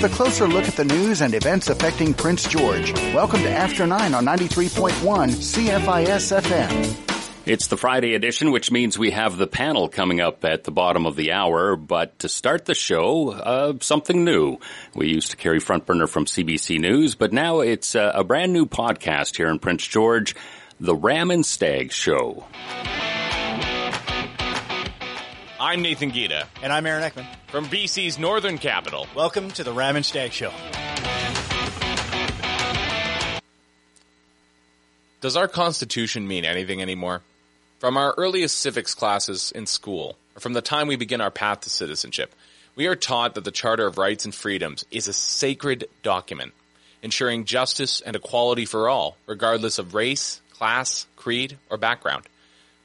[0.00, 2.92] with a closer look at the news and events affecting Prince George.
[3.12, 4.92] Welcome to After 9 on 93.1
[5.30, 7.16] CFIS FM.
[7.44, 11.04] It's the Friday edition, which means we have the panel coming up at the bottom
[11.04, 11.74] of the hour.
[11.74, 14.58] But to start the show, uh, something new.
[14.94, 18.52] We used to carry front burner from CBC News, but now it's uh, a brand
[18.52, 20.36] new podcast here in Prince George,
[20.78, 22.44] The Ram and Stag Show.
[25.60, 26.44] I'm Nathan Giede.
[26.62, 27.26] And I'm Aaron Ekman.
[27.48, 29.08] From BC's northern capital.
[29.16, 30.52] Welcome to the Ram and Stag Show.
[35.20, 37.22] Does our Constitution mean anything anymore?
[37.80, 41.62] From our earliest civics classes in school, or from the time we begin our path
[41.62, 42.32] to citizenship,
[42.76, 46.52] we are taught that the Charter of Rights and Freedoms is a sacred document,
[47.02, 52.22] ensuring justice and equality for all, regardless of race, class, creed, or background.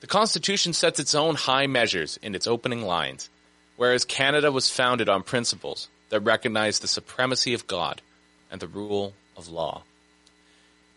[0.04, 3.30] The Constitution sets its own high measures in its opening lines,
[3.78, 8.02] whereas Canada was founded on principles that recognize the supremacy of God
[8.52, 9.84] and the rule of law.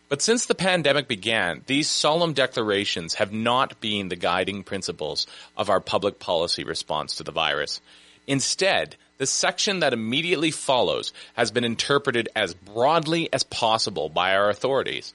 [0.09, 5.71] But since the pandemic began, these solemn declarations have not been the guiding principles of
[5.71, 7.81] our public policy response to the virus.
[8.27, 14.51] Instead, the section that immediately follows has been interpreted as broadly as possible by our
[14.51, 15.15] authorities.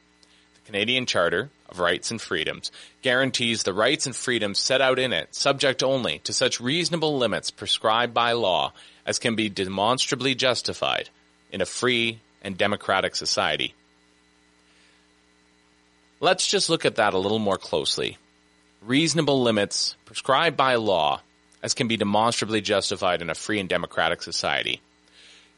[0.66, 5.34] Canadian Charter of Rights and Freedoms guarantees the rights and freedoms set out in it,
[5.34, 8.74] subject only to such reasonable limits prescribed by law
[9.06, 11.10] as can be demonstrably justified
[11.52, 13.74] in a free and democratic society.
[16.20, 18.18] Let's just look at that a little more closely.
[18.82, 21.22] Reasonable limits prescribed by law
[21.64, 24.82] as can be demonstrably justified in a free and democratic society.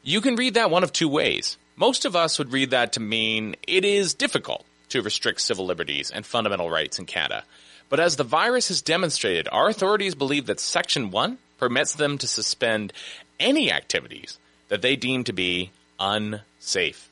[0.02, 1.58] You can read that one of two ways.
[1.76, 4.64] Most of us would read that to mean it is difficult
[4.94, 7.42] to restrict civil liberties and fundamental rights in Canada.
[7.88, 12.28] But as the virus has demonstrated, our authorities believe that Section 1 permits them to
[12.28, 12.92] suspend
[13.40, 17.10] any activities that they deem to be unsafe.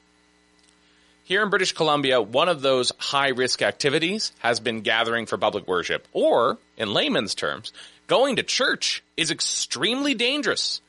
[1.25, 5.67] Here in British Columbia, one of those high risk activities has been gathering for public
[5.67, 7.73] worship, or, in layman's terms,
[8.07, 10.81] going to church is extremely dangerous.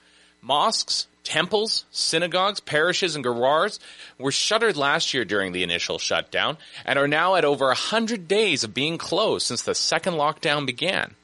[0.43, 3.79] Mosques, temples, synagogues, parishes, and gurdwaras
[4.17, 8.63] were shuttered last year during the initial shutdown and are now at over 100 days
[8.63, 11.15] of being closed since the second lockdown began.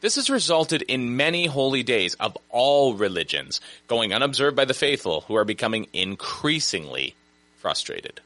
[0.00, 5.22] This has resulted in many holy days of all religions going unobserved by the faithful
[5.22, 7.14] who are becoming increasingly
[7.56, 8.20] frustrated.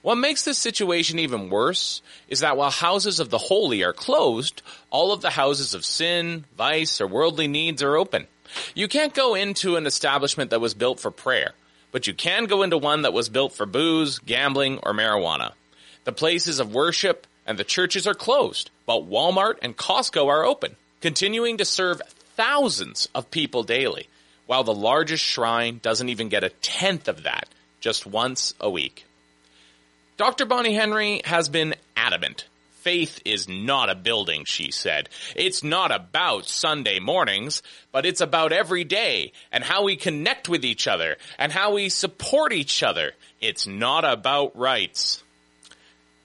[0.00, 4.62] What makes this situation even worse is that while houses of the holy are closed,
[4.90, 8.26] all of the houses of sin, vice, or worldly needs are open.
[8.74, 11.52] You can't go into an establishment that was built for prayer,
[11.90, 15.52] but you can go into one that was built for booze, gambling, or marijuana.
[16.04, 20.76] The places of worship and the churches are closed, but Walmart and Costco are open,
[21.00, 22.02] continuing to serve
[22.36, 24.08] thousands of people daily,
[24.46, 27.48] while the largest shrine doesn't even get a tenth of that,
[27.80, 29.04] just once a week.
[30.16, 30.44] Dr.
[30.44, 32.46] Bonnie Henry has been adamant.
[32.82, 35.08] Faith is not a building, she said.
[35.36, 37.62] It's not about Sunday mornings,
[37.92, 41.88] but it's about every day and how we connect with each other and how we
[41.88, 43.12] support each other.
[43.40, 45.22] It's not about rights.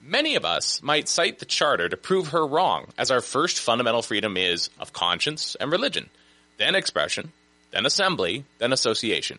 [0.00, 4.02] Many of us might cite the Charter to prove her wrong, as our first fundamental
[4.02, 6.10] freedom is of conscience and religion,
[6.56, 7.30] then expression,
[7.70, 9.38] then assembly, then association.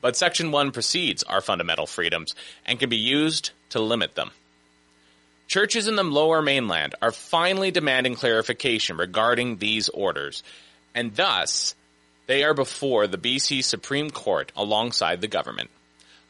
[0.00, 4.30] But Section 1 precedes our fundamental freedoms and can be used to limit them.
[5.46, 10.42] Churches in the lower mainland are finally demanding clarification regarding these orders,
[10.94, 11.74] and thus
[12.26, 15.70] they are before the BC Supreme Court alongside the government.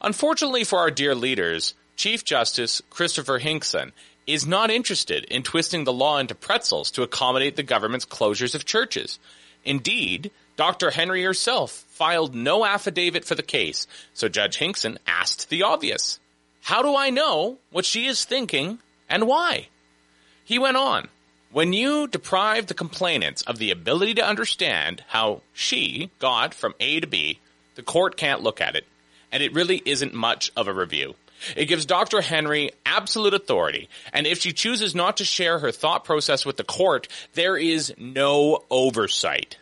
[0.01, 3.93] Unfortunately for our dear leaders, Chief Justice Christopher Hinkson
[4.27, 8.65] is not interested in twisting the law into pretzels to accommodate the government's closures of
[8.65, 9.19] churches.
[9.63, 10.91] Indeed, Dr.
[10.91, 16.19] Henry herself filed no affidavit for the case, so Judge Hinkson asked the obvious.
[16.61, 18.79] How do I know what she is thinking
[19.09, 19.67] and why?
[20.43, 21.07] He went on.
[21.51, 26.99] When you deprive the complainants of the ability to understand how she got from A
[26.99, 27.39] to B,
[27.75, 28.85] the court can't look at it,
[29.31, 31.15] and it really isn't much of a review.
[31.55, 32.21] It gives Dr.
[32.21, 36.63] Henry absolute authority, and if she chooses not to share her thought process with the
[36.63, 39.57] court, there is no oversight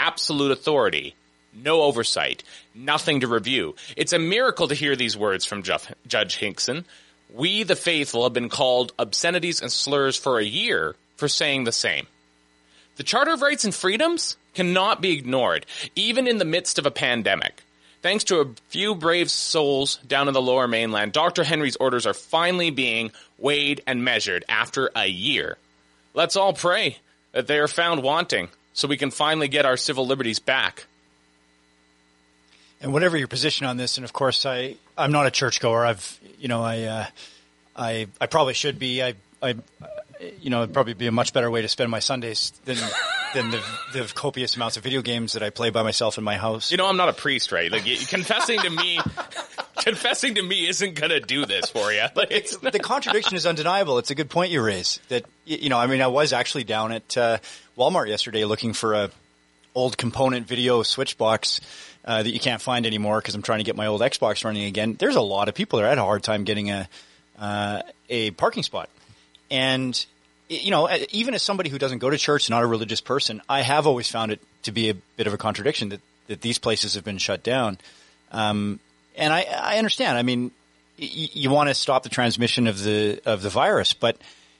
[0.00, 1.14] absolute authority,
[1.52, 2.42] no oversight,
[2.74, 3.74] nothing to review.
[3.96, 6.86] It's a miracle to hear these words from Judge Hinkson.
[7.34, 11.72] We, the faithful, have been called obscenities and slurs for a year for saying the
[11.72, 12.06] same.
[12.96, 16.90] The Charter of Rights and Freedoms cannot be ignored, even in the midst of a
[16.90, 17.62] pandemic.
[18.02, 21.44] Thanks to a few brave souls down in the lower mainland, Dr.
[21.44, 25.58] Henry's orders are finally being weighed and measured after a year.
[26.14, 26.98] Let's all pray
[27.32, 30.86] that they are found wanting so we can finally get our civil liberties back.
[32.80, 35.84] And whatever your position on this, and of course, I I'm not a churchgoer.
[35.84, 37.06] I've you know I uh,
[37.76, 39.02] I I probably should be.
[39.02, 39.56] I I
[40.40, 42.76] you know it'd probably be a much better way to spend my Sundays than
[43.34, 43.62] than the,
[43.92, 46.70] the copious amounts of video games that I play by myself in my house.
[46.70, 47.70] You know, I'm not a priest, right?
[47.70, 48.98] Like confessing to me,
[49.78, 52.02] confessing to me isn't going to do this for you.
[52.14, 53.98] Like, it's, the contradiction is undeniable.
[53.98, 55.00] It's a good point you raise.
[55.08, 57.38] That you know, I mean, I was actually down at uh,
[57.78, 59.10] Walmart yesterday looking for a
[59.74, 61.60] old component video switch box
[62.04, 64.64] uh, that you can't find anymore because I'm trying to get my old Xbox running
[64.64, 64.96] again.
[64.98, 65.80] There's a lot of people.
[65.80, 66.88] I had a hard time getting a
[67.38, 68.88] uh, a parking spot,
[69.50, 70.04] and
[70.48, 73.62] you know, even as somebody who doesn't go to church, not a religious person, I
[73.62, 76.94] have always found it to be a bit of a contradiction that that these places
[76.94, 77.78] have been shut down.
[78.32, 78.78] Um,
[79.16, 80.16] and I, I understand.
[80.16, 80.52] I mean,
[80.98, 84.16] y- you want to stop the transmission of the of the virus, but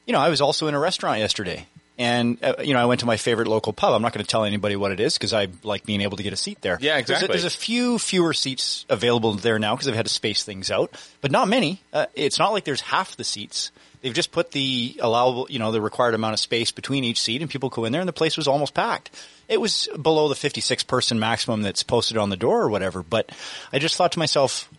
[0.06, 1.66] you know, I was also in a restaurant yesterday,
[2.00, 3.92] and uh, you know, I went to my favorite local pub.
[3.92, 6.22] I'm not going to tell anybody what it is because I like being able to
[6.22, 6.78] get a seat there.
[6.80, 7.28] Yeah, exactly.
[7.28, 10.42] There's a, there's a few fewer seats available there now because they've had to space
[10.42, 11.82] things out, but not many.
[11.92, 13.70] Uh, it's not like there's half the seats.
[14.00, 17.42] They've just put the allowable, you know, the required amount of space between each seat,
[17.42, 19.10] and people go in there, and the place was almost packed.
[19.46, 23.02] It was below the 56 person maximum that's posted on the door or whatever.
[23.02, 23.30] But
[23.74, 24.70] I just thought to myself,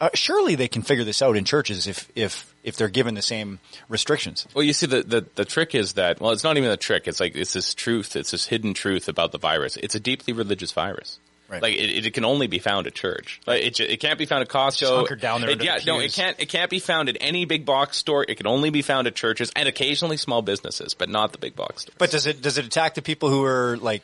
[0.00, 3.22] uh, surely they can figure this out in churches if if if they're given the
[3.22, 3.58] same
[3.88, 4.46] restrictions.
[4.54, 7.08] Well, you see, the, the the trick is that well, it's not even a trick.
[7.08, 8.14] It's like it's this truth.
[8.16, 9.76] It's this hidden truth about the virus.
[9.76, 11.18] It's a deeply religious virus.
[11.48, 11.62] Right.
[11.62, 13.40] Like it, it can only be found at church.
[13.46, 15.18] Like it, it can't be found at Costco.
[15.18, 16.38] Down there It- yeah, the no, it can't.
[16.38, 18.24] It can't be found at any big box store.
[18.28, 21.56] It can only be found at churches and occasionally small businesses, but not the big
[21.56, 21.94] box stores.
[21.98, 24.02] But does it does it attack the people who are like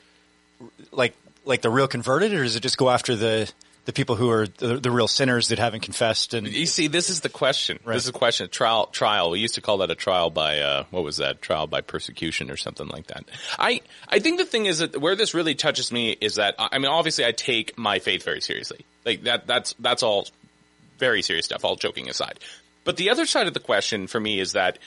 [0.90, 1.14] like
[1.44, 3.52] like the real converted, or does it just go after the
[3.84, 7.10] the people who are the, the real sinners that haven't confessed and You see, this
[7.10, 7.78] is the question.
[7.84, 7.94] Right.
[7.94, 8.48] This is a question.
[8.48, 9.30] Trial, trial.
[9.30, 11.42] We used to call that a trial by, uh, what was that?
[11.42, 13.24] Trial by persecution or something like that.
[13.58, 16.78] I, I think the thing is that where this really touches me is that, I
[16.78, 18.86] mean, obviously I take my faith very seriously.
[19.04, 20.26] Like that, that's, that's all
[20.98, 22.40] very serious stuff, all joking aside.
[22.84, 24.78] But the other side of the question for me is that,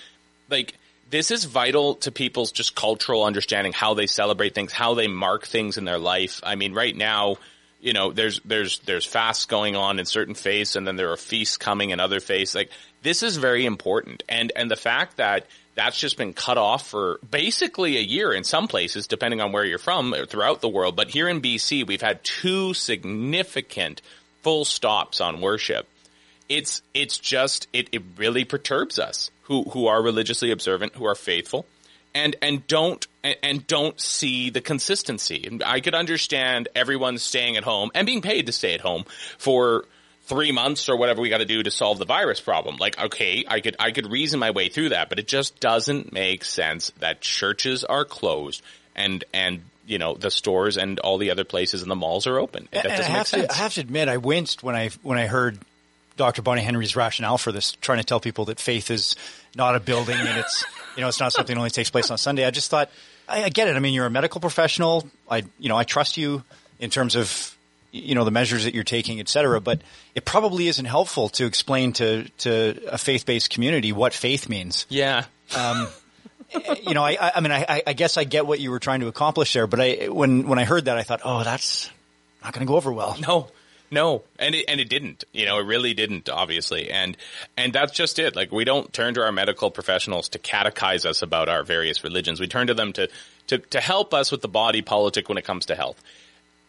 [0.49, 0.73] like,
[1.09, 5.45] this is vital to people's just cultural understanding, how they celebrate things, how they mark
[5.45, 6.41] things in their life.
[6.43, 7.37] I mean, right now,
[7.79, 11.17] you know, there's, there's, there's fasts going on in certain faiths and then there are
[11.17, 12.55] feasts coming in other faiths.
[12.55, 12.71] Like,
[13.03, 14.23] this is very important.
[14.27, 15.45] And, and the fact that
[15.75, 19.63] that's just been cut off for basically a year in some places, depending on where
[19.63, 20.95] you're from uh, throughout the world.
[20.95, 24.01] But here in BC, we've had two significant
[24.41, 25.87] full stops on worship
[26.49, 31.15] it's it's just it, it really perturbs us who who are religiously observant, who are
[31.15, 31.65] faithful,
[32.13, 35.45] and and don't and, don't see the consistency.
[35.47, 39.03] And I could understand everyone staying at home and being paid to stay at home
[39.37, 39.85] for
[40.23, 42.77] three months or whatever we got to do to solve the virus problem.
[42.77, 46.13] Like, okay, I could I could reason my way through that, but it just doesn't
[46.13, 48.61] make sense that churches are closed
[48.95, 52.37] and and you know the stores and all the other places and the malls are
[52.39, 52.67] open.
[52.71, 53.47] That and doesn't make have sense.
[53.47, 55.59] to I have to admit I winced when I when I heard
[56.17, 56.41] Dr.
[56.41, 59.15] Bonnie Henry's rationale for this, trying to tell people that faith is
[59.55, 60.65] not a building and it's
[60.97, 62.45] you know it's not something that only takes place on Sunday.
[62.45, 62.89] I just thought
[63.29, 63.75] I, I get it.
[63.75, 65.07] I mean, you're a medical professional.
[65.29, 66.43] I you know I trust you
[66.79, 67.55] in terms of
[67.91, 69.61] you know the measures that you're taking, et cetera.
[69.61, 69.81] But
[70.13, 74.85] it probably isn't helpful to explain to to a faith based community what faith means.
[74.89, 75.25] yeah.
[75.55, 75.87] Um,
[76.83, 79.01] you know, I, I- I mean, I, I guess I get what you were trying
[79.01, 81.89] to accomplish there, but I, when, when I heard that, I thought, oh, that's
[82.43, 83.17] not going to go over well.
[83.19, 83.47] No,
[83.89, 85.23] no, and it and it didn't.
[85.31, 86.29] You know, it really didn't.
[86.29, 87.15] Obviously, and
[87.55, 88.35] and that's just it.
[88.35, 92.39] Like we don't turn to our medical professionals to catechize us about our various religions.
[92.39, 93.09] We turn to them to
[93.47, 96.01] to to help us with the body politic when it comes to health.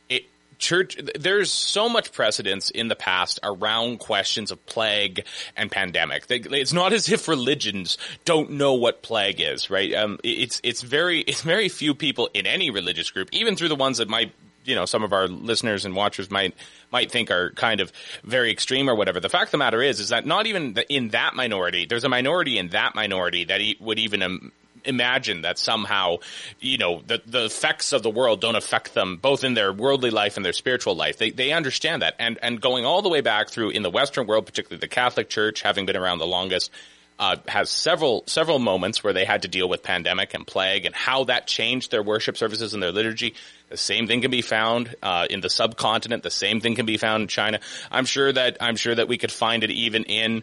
[0.08, 0.26] It,
[0.58, 5.25] church there's so much precedence in the past around questions of plague
[5.56, 10.60] and pandemic it's not as if religions don't know what plague is right um, it's
[10.64, 14.08] it's very it's very few people in any religious group even through the ones that
[14.08, 14.32] might
[14.68, 16.54] you know some of our listeners and watchers might
[16.92, 19.98] might think are kind of very extreme or whatever the fact of the matter is
[19.98, 23.98] is that not even in that minority there's a minority in that minority that would
[23.98, 24.50] even
[24.84, 26.16] imagine that somehow,
[26.60, 30.10] you know, the, the effects of the world don't affect them both in their worldly
[30.10, 31.18] life and their spiritual life.
[31.18, 32.14] They, they understand that.
[32.18, 35.28] And, and going all the way back through in the Western world, particularly the Catholic
[35.28, 36.70] Church, having been around the longest,
[37.18, 40.94] uh, has several, several moments where they had to deal with pandemic and plague and
[40.94, 43.34] how that changed their worship services and their liturgy.
[43.70, 46.22] The same thing can be found, uh, in the subcontinent.
[46.22, 47.60] The same thing can be found in China.
[47.90, 50.42] I'm sure that, I'm sure that we could find it even in,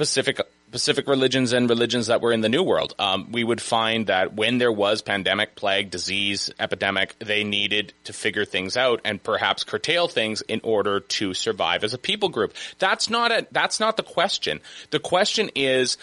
[0.00, 0.40] Pacific
[0.70, 2.94] Pacific religions and religions that were in the New World.
[2.98, 8.12] Um, we would find that when there was pandemic, plague, disease, epidemic, they needed to
[8.12, 12.54] figure things out and perhaps curtail things in order to survive as a people group.
[12.78, 14.60] That's not a, that's not the question.
[14.90, 15.98] The question is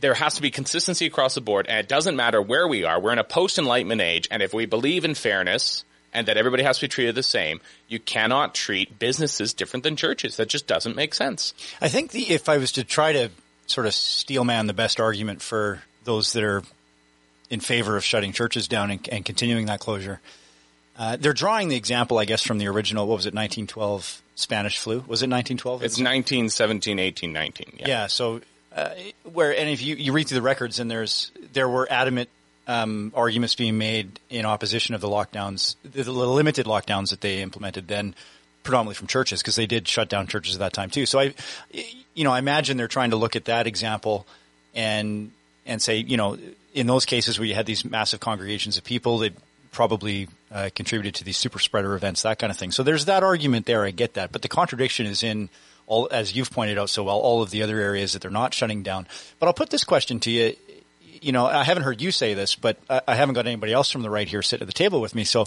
[0.00, 3.00] there has to be consistency across the board, and it doesn't matter where we are.
[3.00, 6.78] We're in a post-enlightenment age, and if we believe in fairness and that everybody has
[6.78, 7.60] to be treated the same.
[7.86, 10.36] You cannot treat businesses different than churches.
[10.36, 11.54] That just doesn't make sense.
[11.80, 13.30] I think the, if I was to try to
[13.68, 16.62] sort of steelman the best argument for those that are
[17.50, 20.20] in favor of shutting churches down and, and continuing that closure,
[20.98, 24.78] uh, they're drawing the example, I guess, from the original, what was it, 1912 Spanish
[24.78, 24.96] flu?
[25.06, 25.82] Was it 1912?
[25.82, 27.66] It's 1917, 18, 19.
[27.76, 27.88] Yeah.
[27.88, 28.40] yeah so,
[28.74, 28.90] uh,
[29.32, 32.28] where, and if you, you read through the records and there's, there were adamant
[32.66, 37.42] um, arguments being made in opposition of the lockdowns, the, the limited lockdowns that they
[37.42, 38.14] implemented then,
[38.68, 41.06] predominantly from churches, because they did shut down churches at that time too.
[41.06, 41.34] So I,
[42.14, 44.26] you know, I imagine they're trying to look at that example
[44.74, 45.32] and
[45.64, 46.36] and say, you know,
[46.74, 49.32] in those cases where you had these massive congregations of people, that
[49.72, 52.70] probably uh, contributed to these super spreader events, that kind of thing.
[52.70, 53.84] So there's that argument there.
[53.84, 55.48] I get that, but the contradiction is in
[55.86, 58.52] all, as you've pointed out so well, all of the other areas that they're not
[58.52, 59.06] shutting down.
[59.38, 60.54] But I'll put this question to you
[61.20, 64.02] you know, I haven't heard you say this, but I haven't got anybody else from
[64.02, 65.24] the right here sit at the table with me.
[65.24, 65.46] So,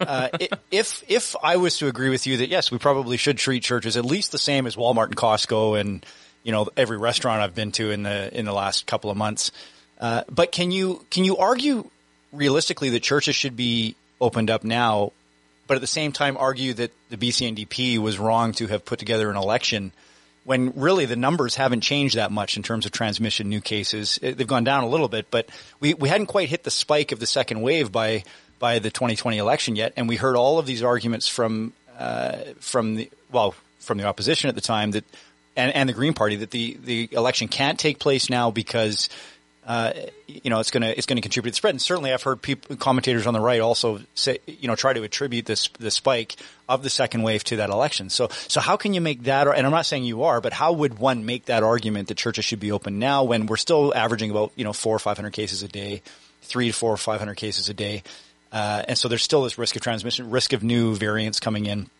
[0.00, 0.28] uh,
[0.70, 3.96] if if I was to agree with you that yes, we probably should treat churches
[3.96, 6.04] at least the same as Walmart and Costco and
[6.42, 9.52] you know every restaurant I've been to in the in the last couple of months.
[10.00, 11.90] Uh, but can you can you argue
[12.32, 15.12] realistically that churches should be opened up now,
[15.66, 19.30] but at the same time argue that the BCNDP was wrong to have put together
[19.30, 19.92] an election?
[20.46, 24.16] when really the numbers haven't changed that much in terms of transmission, new cases.
[24.22, 25.48] They've gone down a little bit, but
[25.80, 28.22] we, we hadn't quite hit the spike of the second wave by
[28.58, 32.96] by the 2020 election yet, and we heard all of these arguments from uh, from
[32.96, 35.04] the well from the opposition at the time that
[35.56, 39.08] and, and the Green Party that the the election can't take place now because
[39.66, 39.92] uh,
[40.28, 41.74] you know, it's to it's to contribute to the spread.
[41.74, 45.02] And certainly, I've heard people, commentators on the right also say, you know, try to
[45.02, 46.36] attribute this the spike
[46.68, 48.08] of the second wave to that election.
[48.08, 49.48] So, so how can you make that?
[49.48, 52.44] And I'm not saying you are, but how would one make that argument that churches
[52.44, 55.32] should be open now when we're still averaging about you know four or five hundred
[55.32, 56.00] cases a day,
[56.42, 58.04] three to four or five hundred cases a day,
[58.52, 61.90] uh, and so there's still this risk of transmission, risk of new variants coming in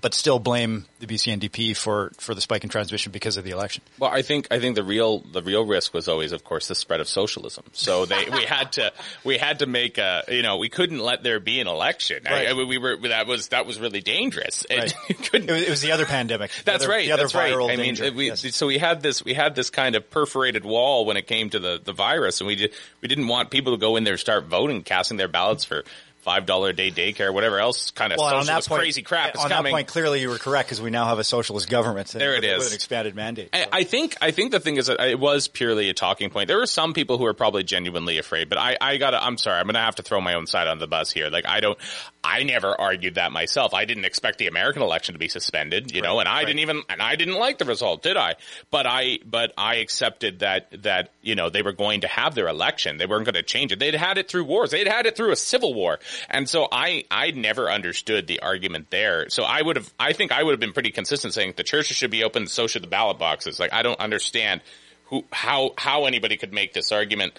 [0.00, 3.82] but still blame the BCNDP for, for the spike in transmission because of the election.
[3.98, 6.74] Well, I think I think the real the real risk was always, of course, the
[6.74, 7.64] spread of socialism.
[7.72, 8.92] So they we had to
[9.24, 12.22] we had to make a you know we couldn't let there be an election.
[12.24, 12.48] Right.
[12.48, 14.64] I, we were that was that was really dangerous.
[14.70, 14.94] Right.
[15.32, 16.50] It, was, it, was, the other pandemic.
[16.50, 17.06] The that's other, right.
[17.06, 17.78] The other that's viral right.
[17.78, 18.04] I danger.
[18.04, 18.54] mean, we, yes.
[18.54, 21.58] so we had this we had this kind of perforated wall when it came to
[21.58, 24.20] the the virus, and we did we didn't want people to go in there and
[24.20, 25.84] start voting, casting their ballots for
[26.22, 29.42] five dollar a day daycare, whatever else kind of well, socialist point, crazy crap is
[29.42, 29.72] on coming.
[29.72, 32.08] that point, clearly you were correct because we now have a socialist government.
[32.08, 33.50] There it with, is with an expanded mandate.
[33.52, 36.48] I, I, think I think the thing is that it was purely a talking point.
[36.48, 39.22] There were some people who were probably genuinely afraid, but I, I gotta.
[39.22, 41.28] I'm sorry, I'm gonna have to throw my own side on the bus here.
[41.28, 41.78] Like I don't.
[42.24, 43.74] I never argued that myself.
[43.74, 46.46] I didn't expect the American election to be suspended, you right, know, and I right.
[46.46, 48.36] didn't even and I didn't like the result, did I?
[48.70, 52.46] But I but I accepted that that you know they were going to have their
[52.46, 52.96] election.
[52.96, 53.80] They weren't going to change it.
[53.80, 54.70] They'd had it through wars.
[54.70, 55.98] They'd had it through a civil war,
[56.30, 59.28] and so I I never understood the argument there.
[59.28, 61.96] So I would have I think I would have been pretty consistent saying the churches
[61.96, 63.58] should be open, so should the ballot boxes.
[63.58, 64.60] Like I don't understand
[65.06, 67.36] who how how anybody could make this argument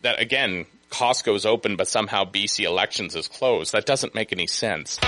[0.00, 3.72] that again Costco's open but somehow BC elections is closed.
[3.72, 4.98] That doesn't make any sense.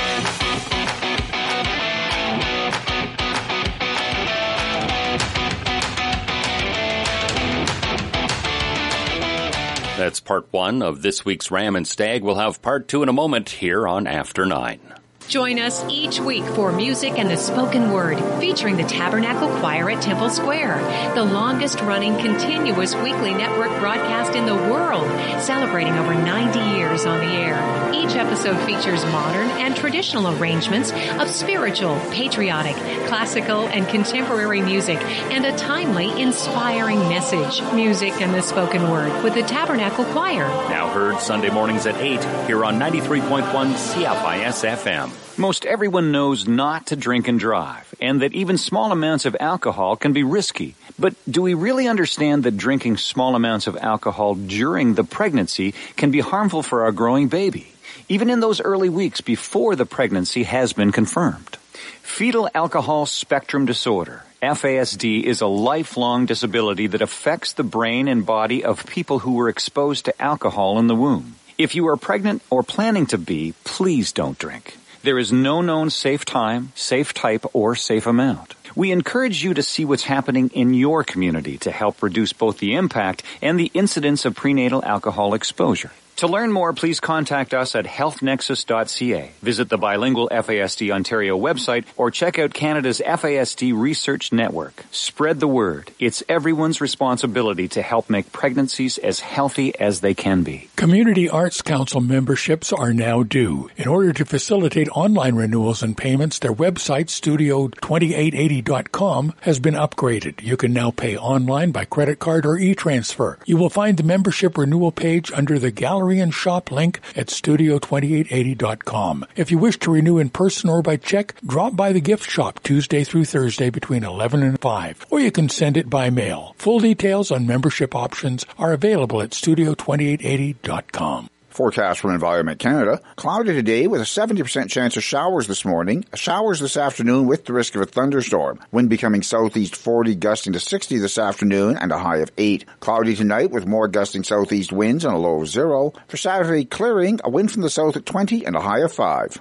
[9.97, 12.23] That's part one of this week's Ram and Stag.
[12.25, 14.81] We'll have part two in a moment here on After Nine.
[15.28, 20.02] Join us each week for music and the spoken word featuring the Tabernacle Choir at
[20.02, 25.09] Temple Square, the longest running continuous weekly network broadcast in the world,
[25.40, 27.95] celebrating over 90 years on the air.
[27.95, 32.76] Each episode features modern and traditional arrangements of spiritual, patriotic,
[33.09, 34.99] classical, and contemporary music
[35.33, 37.62] and a timely, inspiring message.
[37.73, 40.47] Music and the spoken word with the Tabernacle Choir.
[40.69, 45.13] Now heard Sunday mornings at 8 here on 93.1 CFIS FM.
[45.37, 49.97] Most everyone knows not to drink and drive, and that even small amounts of alcohol
[49.97, 50.76] can be risky.
[50.97, 56.12] But do we really understand that drinking small amounts of alcohol during the pregnancy can
[56.12, 57.66] be harmful for our growing baby,
[58.09, 61.59] even in those early weeks before the pregnancy has been confirmed?
[62.02, 68.62] Fetal alcohol spectrum disorder, FASD, is a lifelong disability that affects the brain and body
[68.62, 71.35] of people who were exposed to alcohol in the womb.
[71.59, 74.76] If you are pregnant or planning to be, please don't drink.
[75.05, 78.55] There is no known safe time, safe type, or safe amount.
[78.75, 82.75] We encourage you to see what's happening in your community to help reduce both the
[82.75, 85.91] impact and the incidence of prenatal alcohol exposure.
[86.18, 89.33] To learn more, please contact us at healthnexus.ca.
[89.42, 94.85] Visit the bilingual FASD Ontario website or check out Canada's FASD Research Network.
[94.92, 95.90] Spread the word.
[95.99, 100.71] It's everyone's responsibility to help make pregnancies as healthy as they can be.
[100.76, 103.68] Community Arts Council memberships are now due.
[103.76, 110.40] In order to facilitate online renewals and payments, their website, studio2880.com, has been upgraded.
[110.42, 113.40] You can now pay online by credit card or e-transfer.
[113.47, 117.29] You will find the membership renewal page under the gallery gallery and shop link at
[117.29, 119.25] studio2880.com.
[119.37, 122.61] If you wish to renew in person or by check, drop by the gift shop
[122.63, 126.55] Tuesday through Thursday between 11 and 5, or you can send it by mail.
[126.59, 131.29] Full details on membership options are available at studio2880.com.
[131.55, 133.01] Forecast from Environment Canada.
[133.15, 136.05] Cloudy today with a 70% chance of showers this morning.
[136.13, 138.59] Showers this afternoon with the risk of a thunderstorm.
[138.73, 142.65] Wind becoming southeast 40, gusting to 60 this afternoon and a high of 8.
[142.81, 145.93] Cloudy tonight with more gusting southeast winds and a low of 0.
[146.09, 149.41] For Saturday, clearing, a wind from the south at 20 and a high of 5.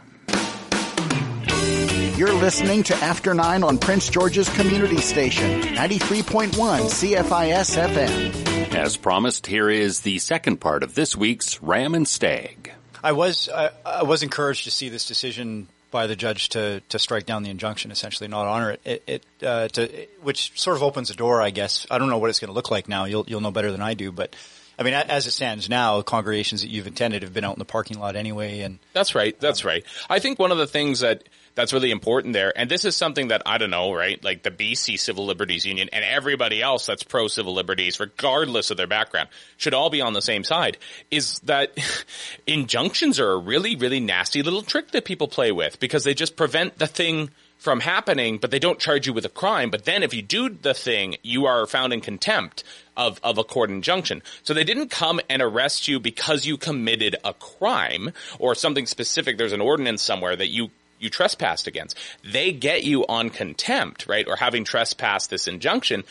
[2.15, 8.75] You're listening to After 9 on Prince George's Community Station, 93.1 CFIS FM.
[8.75, 12.71] As promised, here is the second part of this week's Ram and Stag.
[13.03, 16.99] I was I, I was encouraged to see this decision by the judge to to
[16.99, 18.81] strike down the injunction, essentially not honor it.
[18.85, 21.87] It, it uh, to, which sort of opens the door, I guess.
[21.89, 23.05] I don't know what it's going to look like now.
[23.05, 24.35] You'll you'll know better than I do, but
[24.77, 27.65] I mean, as it stands now, congregations that you've attended have been out in the
[27.65, 29.39] parking lot anyway, and that's right.
[29.39, 29.83] That's um, right.
[30.09, 31.23] I think one of the things that
[31.55, 34.23] that's really important there, and this is something that I don't know, right?
[34.23, 38.77] Like the BC Civil Liberties Union and everybody else that's pro civil liberties, regardless of
[38.77, 40.77] their background, should all be on the same side.
[41.11, 41.77] Is that
[42.47, 46.35] injunctions are a really, really nasty little trick that people play with because they just
[46.35, 47.29] prevent the thing
[47.63, 49.69] from happening, but they don't charge you with a crime.
[49.69, 52.65] But then if you do the thing, you are found in contempt
[52.97, 54.21] of, of a court injunction.
[54.43, 59.37] So they didn't come and arrest you because you committed a crime or something specific.
[59.37, 60.71] There's an ordinance somewhere that you
[61.03, 61.97] you trespassed against.
[62.23, 64.27] They get you on contempt, right?
[64.27, 66.03] Or having trespassed this injunction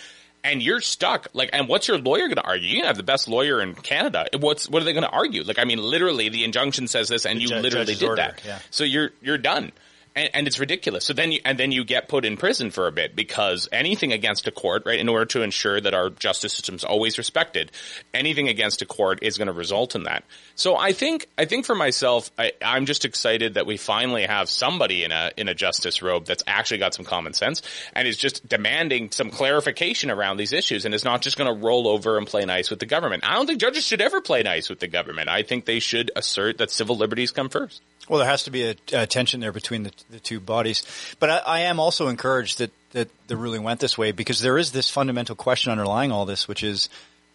[0.45, 1.29] and you're stuck.
[1.33, 2.69] Like, and what's your lawyer going to argue?
[2.69, 4.27] You have the best lawyer in Canada.
[4.39, 5.45] What's what are they going to argue?
[5.45, 8.17] Like, I mean, literally, the injunction says this, and the you ju- literally did order,
[8.23, 8.43] that.
[8.45, 8.59] Yeah.
[8.71, 9.73] So you're you're done
[10.15, 11.05] and, and, it's ridiculous.
[11.05, 14.13] So then you, and then you get put in prison for a bit because anything
[14.13, 17.73] against a court, right, in order to ensure that our justice system is always respected,
[18.13, 20.25] anything against a court is going to result in that.
[20.55, 24.49] So I think, I think for myself, I, I'm just excited that we finally have
[24.49, 27.63] somebody in a, in a justice robe that's actually got some common sense
[27.95, 31.67] and is just demanding some clarification around these issues and is not just going to
[31.67, 33.25] roll over and play nice with the government.
[33.27, 35.29] I don't think judges should ever play nice with the government.
[35.29, 37.81] I think they should assert that civil liberties come first.
[38.09, 40.85] Well, there has to be a, a tension there between the, the two bodies,
[41.19, 44.59] but I, I, am also encouraged that that the ruling went this way because there
[44.59, 46.89] is this fundamental question underlying all this, which is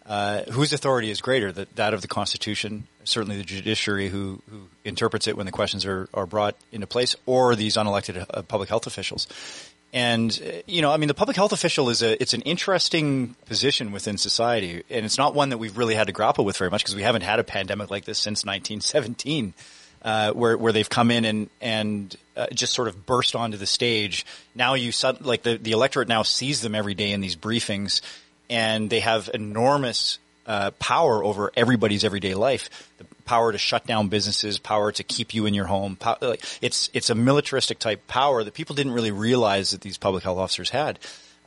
[0.06, 4.68] uh, whose authority is greater, that that of the Constitution, certainly the judiciary who who
[4.84, 8.68] interprets it when the questions are are brought into place, or these unelected uh, public
[8.68, 9.26] health officials.
[9.92, 13.34] And uh, you know, I mean, the public health official is a it's an interesting
[13.46, 16.70] position within society, and it's not one that we've really had to grapple with very
[16.70, 19.54] much because we haven't had a pandemic like this since 1917
[20.02, 23.66] uh, where where they've come in and and uh, just sort of burst onto the
[23.66, 24.24] stage.
[24.54, 28.00] Now you like the the electorate now sees them every day in these briefings,
[28.48, 32.90] and they have enormous uh, power over everybody's everyday life.
[32.98, 35.98] The power to shut down businesses, power to keep you in your home.
[36.20, 40.24] Like, it's it's a militaristic type power that people didn't really realize that these public
[40.24, 40.98] health officers had.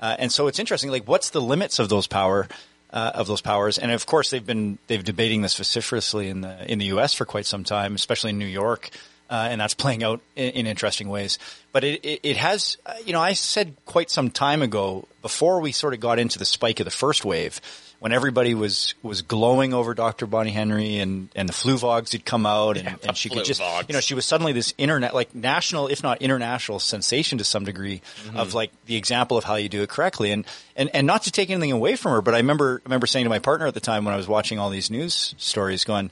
[0.02, 0.90] Uh, and so it's interesting.
[0.92, 2.48] Like, what's the limits of those power?
[2.94, 3.78] uh, of those powers.
[3.78, 7.14] And of course, they've been they've debating this vociferously in the in the U.S.
[7.14, 8.90] for quite some time, especially in New York.
[9.32, 11.40] Uh, and that's playing out in, in interesting ways.
[11.72, 15.62] But it, it, it, has, uh, you know, I said quite some time ago, before
[15.62, 17.62] we sort of got into the spike of the first wave,
[18.02, 20.26] when everybody was was glowing over Dr.
[20.26, 23.62] Bonnie Henry and and the Fluevogs had come out and, yeah, and she could just
[23.88, 27.64] you know she was suddenly this internet like national if not international sensation to some
[27.64, 28.38] degree mm-hmm.
[28.38, 31.32] of like the example of how you do it correctly and and and not to
[31.32, 33.80] take anything away from her but I remember remember saying to my partner at the
[33.80, 36.10] time when I was watching all these news stories going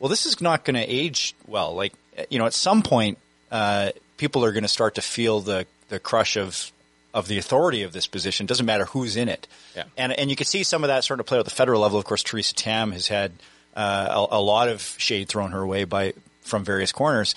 [0.00, 1.92] well this is not going to age well like
[2.30, 3.18] you know at some point
[3.50, 6.70] uh, people are going to start to feel the the crush of
[7.14, 8.46] of the authority of this position.
[8.46, 9.46] Doesn't matter who's in it.
[9.74, 9.84] Yeah.
[9.96, 11.98] And and you can see some of that starting to play at the federal level.
[11.98, 13.32] Of course, Theresa Tam has had
[13.74, 17.34] uh, a, a, lot of shade thrown her way by from various corners.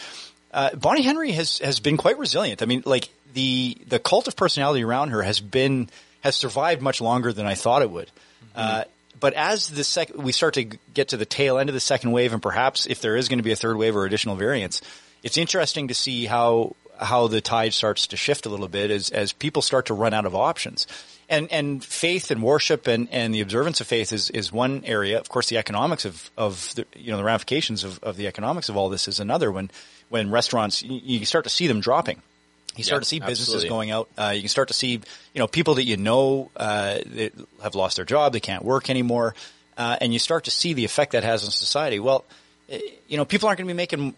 [0.53, 2.61] Uh, Bonnie Henry has has been quite resilient.
[2.61, 5.89] I mean, like the the cult of personality around her has been
[6.21, 8.11] has survived much longer than I thought it would.
[8.55, 8.89] Mm-hmm.
[9.21, 12.11] But as the sec- we start to get to the tail end of the second
[12.11, 14.81] wave, and perhaps if there is going to be a third wave or additional variants,
[15.23, 19.09] it's interesting to see how how the tide starts to shift a little bit as,
[19.09, 20.85] as people start to run out of options.
[21.31, 25.17] and and faith and worship and, and the observance of faith is, is one area.
[25.17, 28.69] Of course, the economics of of the, you know the ramifications of, of the economics
[28.69, 29.51] of all this is another.
[29.51, 29.71] When
[30.09, 32.21] when restaurants you start to see them dropping,
[32.77, 33.69] you start Yep, to see businesses absolutely.
[33.69, 34.09] going out.
[34.17, 35.01] Uh, you can start to see you
[35.39, 39.35] know people that you know uh, that have lost their job, they can't work anymore,
[39.77, 41.99] uh, and you start to see the effect that has on society.
[41.99, 42.23] Well,
[42.69, 44.13] eh, you know people aren't going to be making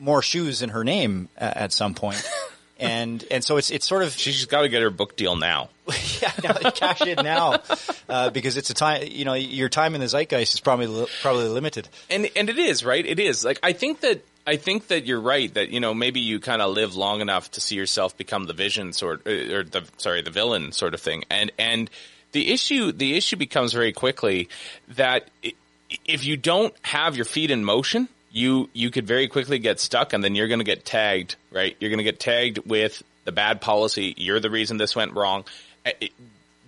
[0.00, 2.22] more shoes in her name uh, at some point.
[2.80, 5.68] And and so it's it's sort of She's got to get her book deal now.
[6.22, 7.60] yeah, now, cash in now
[8.08, 9.02] uh, because it's a time.
[9.10, 11.88] You know, your time in the zeitgeist is probably li- probably limited.
[12.08, 13.04] and and it is right.
[13.04, 16.20] It is like I think that I think that you're right that you know maybe
[16.20, 19.62] you kind of live long enough to see yourself become the vision sort uh, or
[19.62, 21.24] the sorry the villain sort of thing.
[21.28, 21.90] And and
[22.32, 24.48] the issue the issue becomes very quickly
[24.96, 25.28] that
[26.06, 30.14] if you don't have your feet in motion, you you could very quickly get stuck,
[30.14, 31.36] and then you're going to get tagged.
[31.52, 34.14] Right, you're going to get tagged with the bad policy.
[34.16, 35.44] You're the reason this went wrong.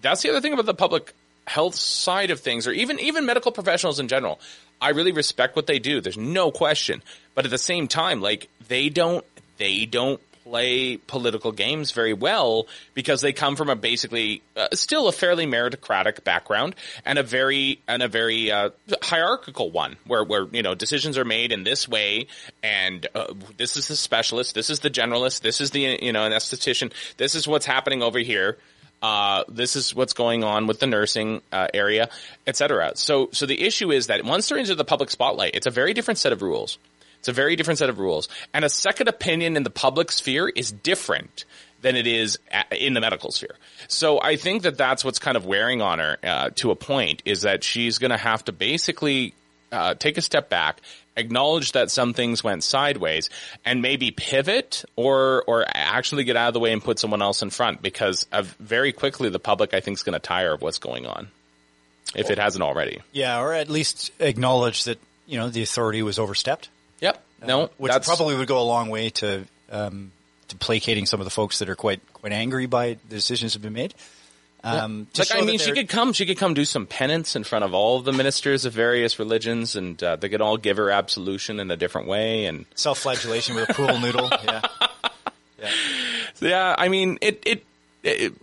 [0.03, 1.15] That's the other thing about the public
[1.47, 4.41] health side of things, or even even medical professionals in general.
[4.81, 6.01] I really respect what they do.
[6.01, 7.03] There's no question,
[7.35, 9.25] but at the same time, like they don't
[9.59, 15.07] they don't play political games very well because they come from a basically uh, still
[15.07, 16.75] a fairly meritocratic background
[17.05, 18.71] and a very and a very uh,
[19.03, 22.27] hierarchical one where where you know decisions are made in this way
[22.63, 26.25] and uh, this is the specialist this is the generalist this is the you know
[26.25, 28.57] an esthetician this is what's happening over here
[29.03, 32.09] uh, this is what's going on with the nursing uh, area,
[32.47, 32.93] etc.
[32.95, 35.95] So, so the issue is that once they're into the public spotlight, it's a very
[35.95, 36.79] different set of rules.
[37.19, 40.49] It's a very different set of rules, and a second opinion in the public sphere
[40.49, 41.45] is different
[41.83, 42.39] than it is
[42.71, 43.57] in the medical sphere.
[43.89, 47.23] So, I think that that's what's kind of wearing on her uh, to a point
[47.25, 49.35] is that she's going to have to basically
[49.73, 50.81] uh, take a step back,
[51.17, 53.31] acknowledge that some things went sideways,
[53.65, 57.43] and maybe pivot or or actually get out of the way and put someone else
[57.43, 58.27] in front because
[58.59, 61.29] very quickly the public I think is going to tire of what's going on
[62.15, 63.01] if it hasn't already.
[63.13, 66.69] Yeah, or at least acknowledge that you know the authority was overstepped.
[67.01, 67.23] Yep.
[67.47, 70.13] No, which probably would go a long way to um,
[70.49, 73.59] to placating some of the folks that are quite quite angry by the decisions that
[73.59, 73.95] have been made.
[74.63, 76.13] Um, like I mean, she could come.
[76.13, 79.19] She could come do some penance in front of all of the ministers of various
[79.19, 82.45] religions, and uh, they could all give her absolution in a different way.
[82.45, 84.29] And self-flagellation with a pool noodle.
[84.45, 84.63] Yeah,
[86.41, 87.65] yeah, I mean, it it.
[88.03, 88.35] it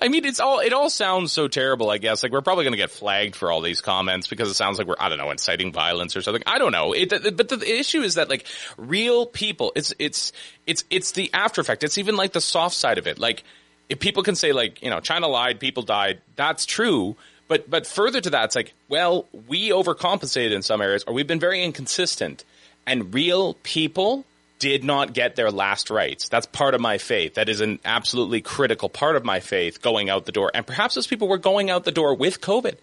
[0.00, 0.60] I mean, it's all.
[0.60, 1.90] It all sounds so terrible.
[1.90, 4.54] I guess like we're probably going to get flagged for all these comments because it
[4.54, 6.42] sounds like we're I don't know inciting violence or something.
[6.46, 6.94] I don't know.
[6.94, 8.46] It, but the issue is that like
[8.78, 9.72] real people.
[9.76, 10.32] It's it's
[10.66, 11.84] it's it's the after effect.
[11.84, 13.18] It's even like the soft side of it.
[13.18, 13.44] Like
[13.88, 16.20] if people can say like you know China lied, people died.
[16.36, 17.16] That's true.
[17.48, 21.26] But but further to that, it's like well we overcompensated in some areas, or we've
[21.26, 22.44] been very inconsistent,
[22.86, 24.24] and real people
[24.58, 26.28] did not get their last rites.
[26.28, 27.34] That's part of my faith.
[27.34, 30.50] That is an absolutely critical part of my faith going out the door.
[30.52, 32.76] And perhaps those people were going out the door with COVID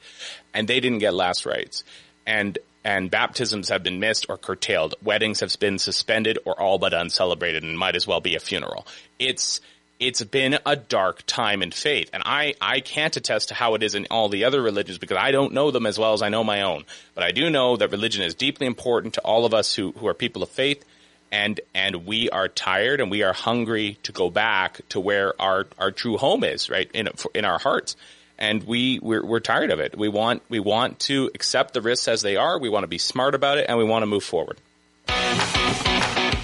[0.54, 1.84] and they didn't get last rites.
[2.26, 4.94] And and baptisms have been missed or curtailed.
[5.02, 8.86] Weddings have been suspended or all but uncelebrated and might as well be a funeral.
[9.18, 9.60] It's
[10.00, 12.10] it's been a dark time in faith.
[12.14, 15.18] And I, I can't attest to how it is in all the other religions because
[15.18, 16.86] I don't know them as well as I know my own.
[17.14, 20.08] But I do know that religion is deeply important to all of us who, who
[20.08, 20.84] are people of faith.
[21.32, 25.66] And and we are tired and we are hungry to go back to where our
[25.80, 27.96] our true home is right in in our hearts.
[28.38, 29.98] And we we're, we're tired of it.
[29.98, 32.60] We want we want to accept the risks as they are.
[32.60, 34.60] We want to be smart about it and we want to move forward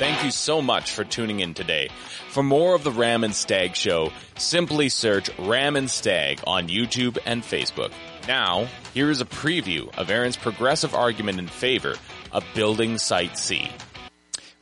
[0.02, 1.90] Thank you so much for tuning in today.
[2.30, 7.20] For more of the Ram and Stag Show, simply search Ram and Stag on YouTube
[7.24, 7.92] and Facebook.
[8.28, 11.98] Now, here is a preview of Aaron's progressive argument in favor
[12.32, 13.70] of building Site C.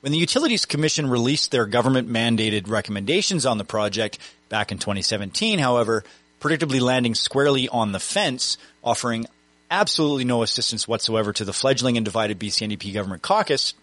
[0.01, 5.57] When the Utilities Commission released their government mandated recommendations on the project back in 2017,
[5.57, 6.03] however,
[6.41, 9.25] predictably landing squarely on the fence, offering
[9.71, 13.73] absolutely no assistance whatsoever to the fledgling and divided BCNDP government caucus,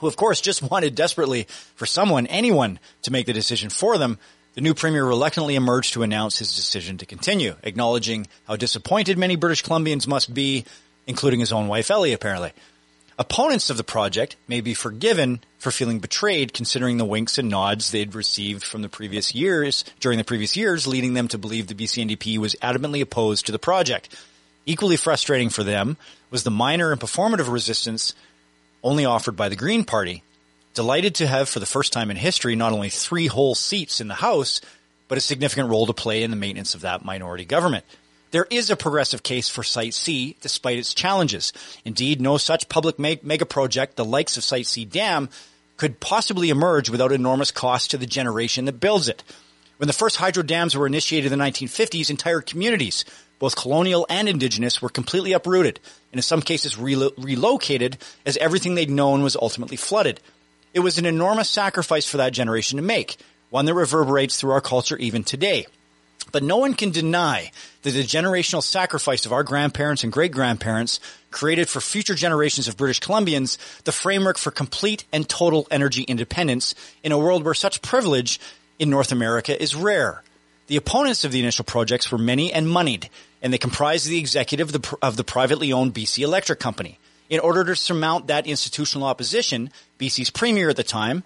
[0.00, 4.18] who of course just wanted desperately for someone, anyone, to make the decision for them,
[4.54, 9.36] the new premier reluctantly emerged to announce his decision to continue, acknowledging how disappointed many
[9.36, 10.64] British Columbians must be,
[11.06, 12.52] including his own wife Ellie, apparently.
[13.18, 17.90] Opponents of the project may be forgiven for feeling betrayed considering the winks and nods
[17.90, 21.74] they'd received from the previous years, during the previous years, leading them to believe the
[21.74, 24.14] BCNDP was adamantly opposed to the project.
[24.66, 25.96] Equally frustrating for them
[26.30, 28.14] was the minor and performative resistance
[28.82, 30.22] only offered by the Green Party,
[30.74, 34.08] delighted to have for the first time in history not only three whole seats in
[34.08, 34.60] the House,
[35.08, 37.84] but a significant role to play in the maintenance of that minority government.
[38.32, 41.52] There is a progressive case for Site C, despite its challenges.
[41.84, 45.28] Indeed, no such public me- mega project, the likes of Site C Dam,
[45.76, 49.22] could possibly emerge without enormous cost to the generation that builds it.
[49.76, 53.04] When the first hydro dams were initiated in the 1950s, entire communities,
[53.38, 55.80] both colonial and indigenous, were completely uprooted
[56.12, 60.20] and in some cases relo- relocated as everything they'd known was ultimately flooded.
[60.72, 63.16] It was an enormous sacrifice for that generation to make,
[63.50, 65.66] one that reverberates through our culture even today.
[66.32, 71.00] But no one can deny that the generational sacrifice of our grandparents and great grandparents
[71.30, 76.74] created for future generations of British Columbians the framework for complete and total energy independence
[77.02, 78.40] in a world where such privilege
[78.78, 80.22] in North America is rare.
[80.66, 83.08] The opponents of the initial projects were many and moneyed,
[83.40, 86.98] and they comprised the executive of the, of the privately owned BC Electric Company.
[87.28, 91.22] In order to surmount that institutional opposition, BC's premier at the time,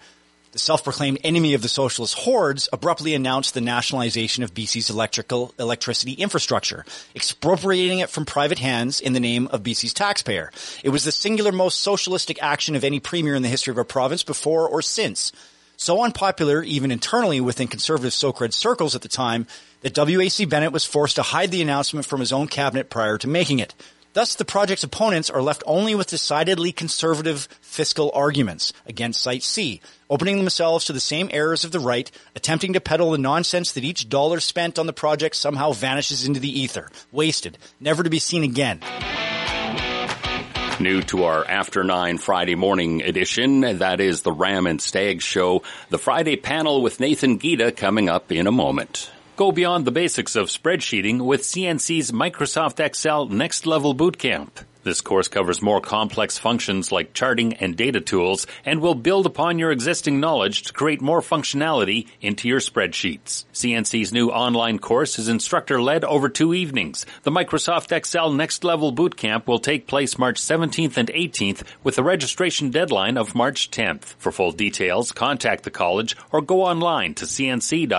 [0.53, 6.13] the self-proclaimed enemy of the socialist hordes, abruptly announced the nationalization of BC's electrical electricity
[6.13, 10.51] infrastructure, expropriating it from private hands in the name of BC's taxpayer.
[10.83, 13.85] It was the singular most socialistic action of any premier in the history of our
[13.85, 15.33] province before or since
[15.81, 19.47] so unpopular even internally within conservative Socred circles at the time
[19.81, 23.27] that WAC Bennett was forced to hide the announcement from his own cabinet prior to
[23.27, 23.75] making it.
[24.13, 29.81] Thus, the project's opponents are left only with decidedly conservative fiscal arguments against Site C,
[30.11, 33.85] opening themselves to the same errors of the right, attempting to peddle the nonsense that
[33.85, 38.19] each dollar spent on the project somehow vanishes into the ether, wasted, never to be
[38.19, 38.81] seen again.
[40.81, 45.63] New to our After Nine Friday morning edition, that is the Ram and Stag Show,
[45.91, 49.11] the Friday panel with Nathan Giede coming up in a moment.
[49.37, 54.49] Go beyond the basics of spreadsheeting with CNC's Microsoft Excel Next Level Bootcamp.
[54.83, 59.59] This course covers more complex functions like charting and data tools and will build upon
[59.59, 63.45] your existing knowledge to create more functionality into your spreadsheets.
[63.53, 67.05] CNC's new online course is instructor led over two evenings.
[67.25, 72.03] The Microsoft Excel Next Level Bootcamp will take place March 17th and 18th with a
[72.03, 74.15] registration deadline of March 10th.
[74.19, 77.91] For full details, contact the college or go online to cnc.bc.ca.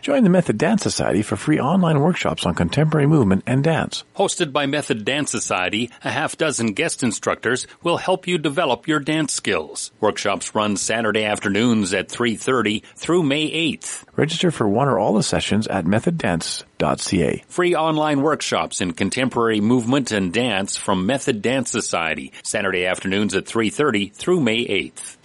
[0.00, 4.04] Join the Method Dance Society for free online workshops on contemporary movement and dance.
[4.16, 9.00] Hosted by Method Dance Society, a half dozen guest instructors will help you develop your
[9.00, 9.90] dance skills.
[10.00, 14.04] Workshops run Saturday afternoons at 3.30 through May 8th.
[14.16, 15.84] Register for one or all the sessions at
[16.84, 17.44] methoddance.ca.
[17.48, 23.44] Free online workshops in contemporary movement and dance from Method Dance Society, Saturday afternoons at
[23.44, 25.16] 3.30 through May 8th.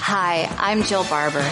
[0.00, 1.46] Hi, I'm Jill Barber.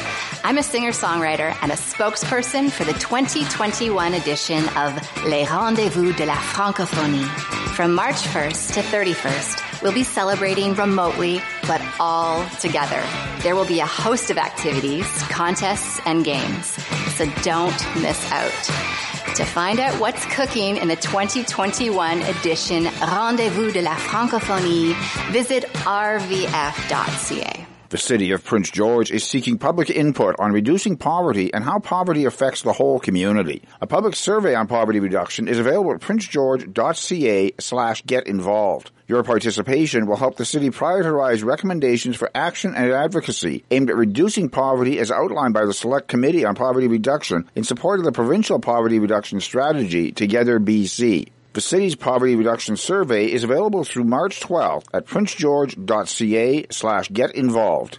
[0.44, 6.36] I'm a singer-songwriter and a spokesperson for the 2021 edition of Les Rendezvous de la
[6.36, 7.26] Francophonie.
[7.74, 13.02] From March 1st to 31st, we'll be celebrating remotely, but all together.
[13.42, 16.66] There will be a host of activities, contests, and games,
[17.16, 19.15] so don't miss out.
[19.36, 24.94] To find out what's cooking in the 2021 edition Rendezvous de la Francophonie,
[25.30, 27.65] visit rvf.ca.
[27.88, 32.24] The city of Prince George is seeking public input on reducing poverty and how poverty
[32.24, 33.62] affects the whole community.
[33.80, 38.90] A public survey on poverty reduction is available at princegeorge.ca slash get involved.
[39.06, 44.48] Your participation will help the city prioritize recommendations for action and advocacy aimed at reducing
[44.48, 48.58] poverty as outlined by the Select Committee on Poverty Reduction in support of the Provincial
[48.58, 51.28] Poverty Reduction Strategy, Together BC.
[51.56, 57.98] The city's poverty reduction survey is available through March 12th at princegeorge.ca slash get involved.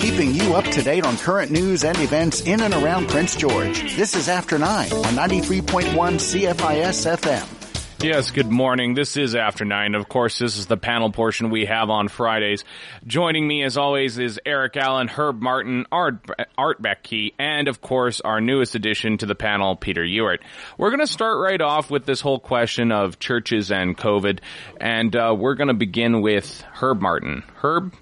[0.00, 3.94] Keeping you up to date on current news and events in and around Prince George.
[3.94, 7.61] This is After 9 on 93.1 CFIS FM.
[8.02, 8.94] Yes, good morning.
[8.94, 9.94] This is After Nine.
[9.94, 12.64] Of course, this is the panel portion we have on Fridays.
[13.06, 16.16] Joining me, as always, is Eric Allen, Herb Martin, Art,
[16.58, 20.42] Art Becky, and of course, our newest addition to the panel, Peter Ewart.
[20.76, 24.40] We're going to start right off with this whole question of churches and COVID,
[24.80, 27.44] and uh, we're going to begin with Herb Martin.
[27.62, 27.94] Herb?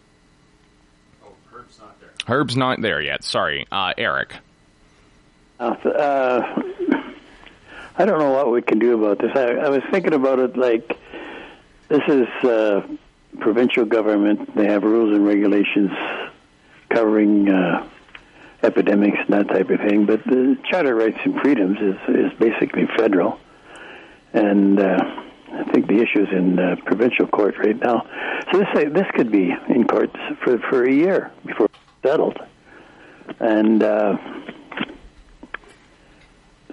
[1.22, 2.10] Oh, Herb's not there.
[2.26, 3.22] Herb's not there yet.
[3.22, 3.66] Sorry.
[3.70, 4.34] Uh, Eric.
[5.58, 6.62] Uh, uh,
[8.00, 9.30] I don't know what we can do about this.
[9.34, 10.96] I, I was thinking about it like
[11.90, 12.80] this is uh,
[13.40, 14.56] provincial government.
[14.56, 15.90] They have rules and regulations
[16.88, 17.86] covering uh,
[18.62, 20.06] epidemics and that type of thing.
[20.06, 23.38] But the Charter Rights and Freedoms is is basically federal,
[24.32, 24.96] and uh,
[25.52, 28.06] I think the issue is in uh, provincial court right now.
[28.50, 32.38] So this this could be in courts for for a year before it's settled,
[33.40, 33.82] and.
[33.82, 34.16] Uh,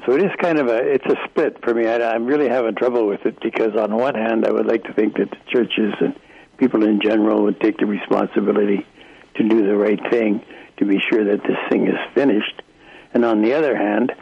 [0.08, 1.86] so it is kind of a it's a split for me.
[1.86, 4.94] I, I'm really having trouble with it because on one hand, I would like to
[4.94, 6.16] think that the churches and
[6.58, 8.86] people in general would take the responsibility
[9.36, 10.42] to do the right thing
[10.78, 12.62] to be sure that this thing is finished.
[13.14, 14.14] And on the other hand,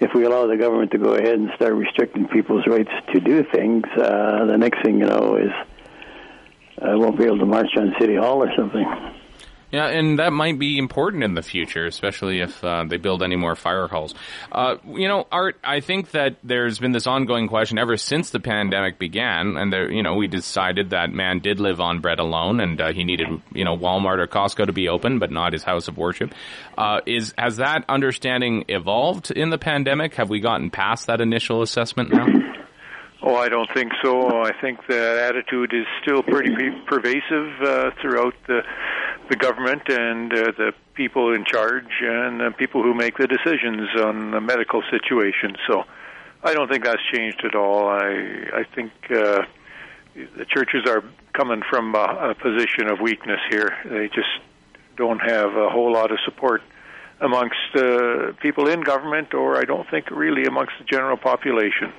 [0.00, 3.44] if we allow the government to go ahead and start restricting people's rights to do
[3.52, 5.52] things, uh, the next thing you know is
[6.80, 8.86] I won't be able to march on City Hall or something.
[9.74, 13.34] Yeah, and that might be important in the future, especially if uh, they build any
[13.34, 14.14] more fire halls.
[14.52, 18.38] Uh, you know, Art, I think that there's been this ongoing question ever since the
[18.38, 22.60] pandemic began, and there, you know, we decided that man did live on bread alone,
[22.60, 25.64] and uh, he needed, you know, Walmart or Costco to be open, but not his
[25.64, 26.32] house of worship.
[26.78, 30.14] Uh, is has that understanding evolved in the pandemic?
[30.14, 32.28] Have we gotten past that initial assessment now?
[33.26, 34.42] Oh, I don't think so.
[34.42, 36.54] I think the attitude is still pretty
[36.86, 38.60] pervasive uh, throughout the
[39.28, 43.88] the government and uh, the people in charge and the people who make the decisions
[44.00, 45.56] on the medical situation.
[45.66, 45.84] So,
[46.42, 47.88] I don't think that's changed at all.
[47.88, 49.42] I I think uh,
[50.14, 53.76] the churches are coming from a, a position of weakness here.
[53.84, 54.28] They just
[54.96, 56.62] don't have a whole lot of support
[57.20, 61.92] amongst uh, people in government, or I don't think really amongst the general population.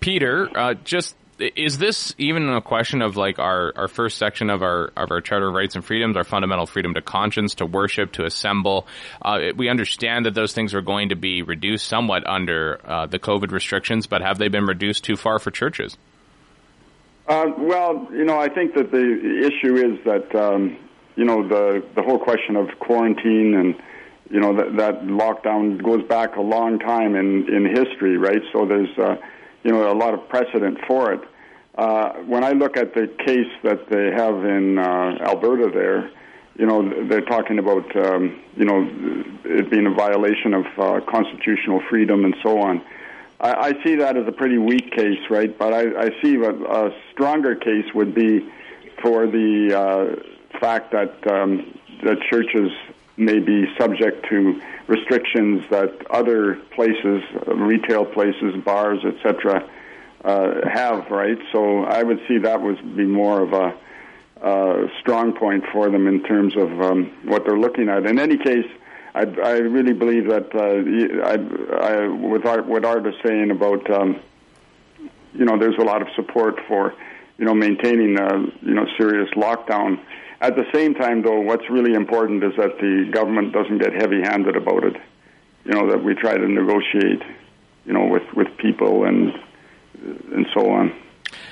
[0.00, 4.62] Peter, uh, just is this even a question of like our, our first section of
[4.62, 8.12] our of our Charter of Rights and Freedoms, our fundamental freedom to conscience, to worship,
[8.12, 8.86] to assemble?
[9.22, 13.18] Uh, we understand that those things are going to be reduced somewhat under uh, the
[13.18, 15.96] COVID restrictions, but have they been reduced too far for churches?
[17.28, 20.76] Uh, well, you know, I think that the issue is that um,
[21.14, 23.74] you know the the whole question of quarantine and
[24.30, 28.42] you know that, that lockdown goes back a long time in in history, right?
[28.52, 29.16] So there's uh,
[29.62, 31.20] you know, a lot of precedent for it.
[31.76, 36.10] Uh, when I look at the case that they have in uh, Alberta there,
[36.56, 38.84] you know, they're talking about, um, you know,
[39.44, 42.82] it being a violation of uh, constitutional freedom and so on.
[43.40, 45.56] I, I see that as a pretty weak case, right?
[45.56, 48.48] But I, I see a, a stronger case would be
[49.00, 52.72] for the uh, fact that um, the churches
[53.18, 59.68] may be subject to restrictions that other places, retail places, bars, etc.,
[60.24, 61.10] uh, have.
[61.10, 61.38] Right.
[61.52, 63.74] So I would see that would be more of a,
[64.42, 68.06] a strong point for them in terms of um, what they're looking at.
[68.06, 68.66] In any case.
[69.14, 73.90] I, I really believe that uh, I, I, with Art, what Art is saying about,
[73.90, 74.20] um,
[75.32, 76.94] you know, there's a lot of support for,
[77.38, 79.98] you know, maintaining a, you know, serious lockdown
[80.40, 84.56] at the same time, though, what's really important is that the government doesn't get heavy-handed
[84.56, 84.96] about it.
[85.64, 87.22] You know that we try to negotiate,
[87.84, 89.32] you know, with with people and
[90.32, 90.94] and so on.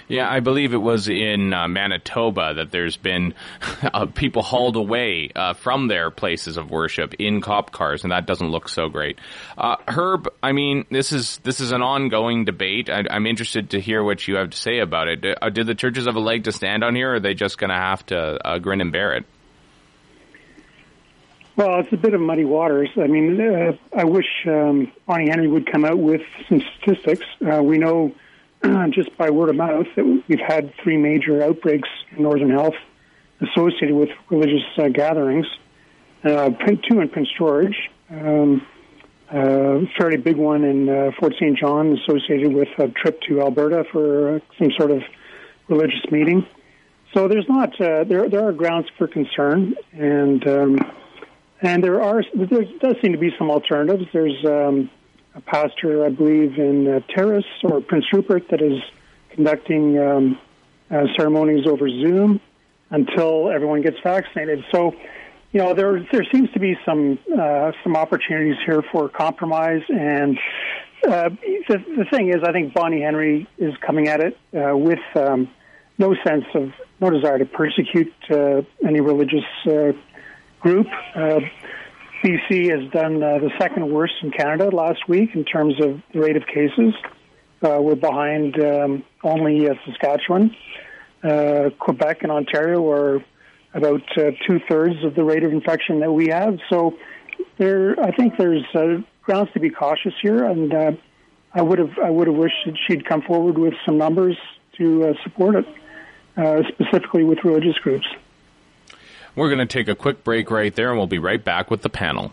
[0.09, 3.35] Yeah, I believe it was in uh, Manitoba that there's been
[3.83, 8.27] uh, people hauled away uh, from their places of worship in cop cars, and that
[8.27, 9.19] doesn't look so great.
[9.59, 12.88] Uh, Herb, I mean, this is this is an ongoing debate.
[12.88, 15.25] I, am interested to hear what you have to say about it.
[15.42, 17.59] Uh, did the churches have a leg to stand on here, or are they just
[17.59, 19.25] going to have to uh, grin and bear it?
[21.57, 22.90] Well, it's a bit of muddy waters.
[22.97, 23.40] I mean,
[23.97, 27.25] I wish um, Henry would come out with some statistics.
[27.40, 28.14] we know
[28.90, 32.75] just by word of mouth that we've had three major outbreaks in Northern Health
[33.40, 35.47] associated with religious uh, gatherings.
[36.25, 36.51] Uh,
[36.88, 37.77] two in Prince George,
[38.11, 38.66] um,
[39.31, 41.57] fairly big one in uh, Fort St.
[41.57, 45.03] John associated with a trip to Alberta for some sort of
[45.69, 46.47] religious meeting.
[47.14, 50.92] So there's not uh, there there are grounds for concern, and um,
[51.62, 54.05] and there are there does seem to be some alternatives.
[54.12, 54.90] There's um,
[55.37, 58.81] a pastor, I believe, in uh, Terrace or Prince Rupert that is
[59.31, 60.38] conducting um,
[60.90, 62.40] uh, ceremonies over Zoom
[62.90, 64.64] until everyone gets vaccinated.
[64.72, 64.94] So,
[65.53, 69.83] you know, there there seems to be some uh, some opportunities here for compromise.
[69.88, 70.38] And
[71.07, 71.31] uh,
[71.68, 75.49] the, the thing is, I think Bonnie Henry is coming at it uh, with um,
[75.99, 79.92] no sense of no desire to persecute uh, any religious uh,
[80.61, 80.87] group.
[81.14, 81.40] Uh,
[82.22, 86.37] BC has done uh, the second worst in Canada last week in terms of rate
[86.37, 86.94] of cases.
[87.62, 90.55] Uh, we're behind um, only uh, Saskatchewan.
[91.22, 93.24] Uh, Quebec and Ontario are
[93.74, 96.59] about uh, two thirds of the rate of infection that we have.
[96.70, 96.94] So
[97.59, 100.98] there, I think there's uh, grounds to be cautious here, and
[101.52, 104.37] I would have I would have wished that she'd come forward with some numbers
[104.79, 108.07] to support it, specifically with religious groups.
[109.37, 111.83] We're going to take a quick break right there, and we'll be right back with
[111.83, 112.33] the panel.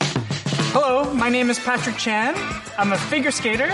[0.00, 2.34] Hello, my name is Patrick Chan.
[2.78, 3.70] I'm a figure skater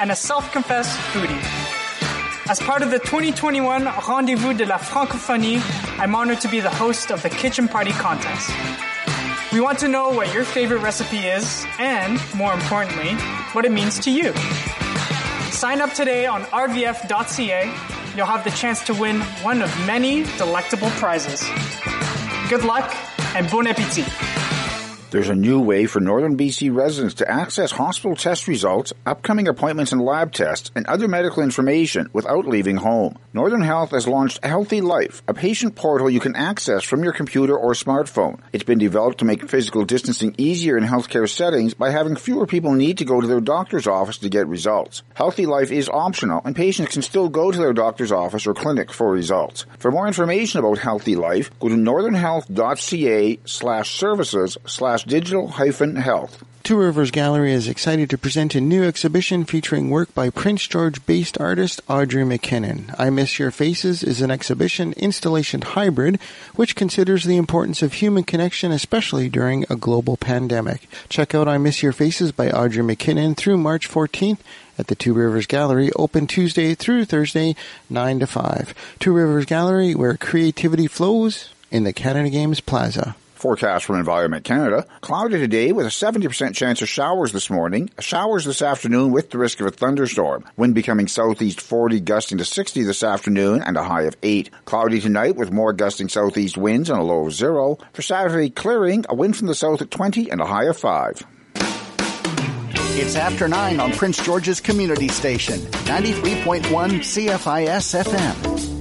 [0.00, 2.50] and a self confessed foodie.
[2.50, 5.62] As part of the 2021 Rendezvous de la Francophonie,
[6.00, 8.50] I'm honored to be the host of the Kitchen Party Contest.
[9.52, 13.14] We want to know what your favorite recipe is and, more importantly,
[13.52, 14.34] what it means to you.
[15.52, 17.72] Sign up today on rvf.ca.
[18.16, 21.48] You'll have the chance to win one of many delectable prizes.
[22.52, 22.94] Good luck
[23.34, 24.41] and bon appetit.
[25.12, 29.92] There's a new way for Northern BC residents to access hospital test results, upcoming appointments
[29.92, 33.18] and lab tests, and other medical information without leaving home.
[33.34, 37.54] Northern Health has launched Healthy Life, a patient portal you can access from your computer
[37.54, 38.40] or smartphone.
[38.54, 42.72] It's been developed to make physical distancing easier in healthcare settings by having fewer people
[42.72, 45.02] need to go to their doctor's office to get results.
[45.12, 48.90] Healthy Life is optional, and patients can still go to their doctor's office or clinic
[48.90, 49.66] for results.
[49.76, 56.44] For more information about Healthy Life, go to northernhealth.ca slash services slash digital hyphen health.
[56.62, 61.04] Two Rivers Gallery is excited to present a new exhibition featuring work by Prince George
[61.06, 62.94] based artist Audrey McKinnon.
[62.98, 66.20] I Miss Your Faces is an exhibition installation hybrid
[66.54, 70.88] which considers the importance of human connection, especially during a global pandemic.
[71.08, 74.38] Check out I Miss Your Faces by Audrey McKinnon through March 14th
[74.78, 77.56] at the Two Rivers Gallery, open Tuesday through Thursday,
[77.90, 78.74] 9 to 5.
[79.00, 83.16] Two Rivers Gallery, where creativity flows in the Canada Games Plaza.
[83.42, 84.86] Forecast from Environment Canada.
[85.00, 87.90] Cloudy today with a 70% chance of showers this morning.
[87.98, 90.44] Showers this afternoon with the risk of a thunderstorm.
[90.56, 94.48] Wind becoming southeast 40 gusting to 60 this afternoon and a high of 8.
[94.64, 97.78] Cloudy tonight with more gusting southeast winds and a low of 0.
[97.92, 101.26] For Saturday, clearing, a wind from the south at 20 and a high of 5.
[102.94, 106.62] It's after 9 on Prince George's Community Station, 93.1
[107.00, 108.71] CFIS FM.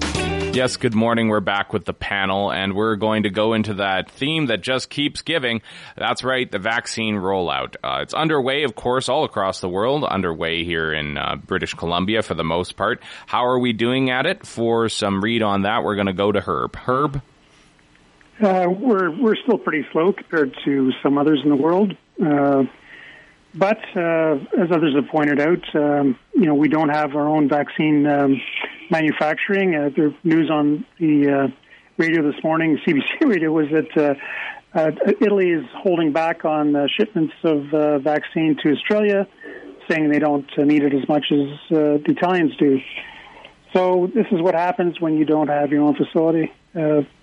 [0.53, 1.29] Yes, good morning.
[1.29, 4.89] We're back with the panel, and we're going to go into that theme that just
[4.89, 5.61] keeps giving.
[5.95, 7.77] That's right, the vaccine rollout.
[7.81, 12.21] Uh, it's underway, of course, all across the world, underway here in uh, British Columbia
[12.21, 13.01] for the most part.
[13.27, 14.45] How are we doing at it?
[14.45, 16.75] For some read on that, we're going to go to Herb.
[16.75, 17.21] Herb?
[18.43, 21.95] Uh, we're, we're still pretty slow compared to some others in the world.
[23.53, 27.49] But uh, as others have pointed out, um, you know, we don't have our own
[27.49, 28.41] vaccine um,
[28.89, 29.75] manufacturing.
[29.75, 31.47] Uh, the news on the uh,
[31.97, 36.87] radio this morning, CBC radio, was that uh, uh, Italy is holding back on uh,
[36.97, 39.27] shipments of vaccine to Australia,
[39.89, 42.79] saying they don't need it as much as the Italians do.
[43.73, 46.53] So this is what happens when you don't have your own facility.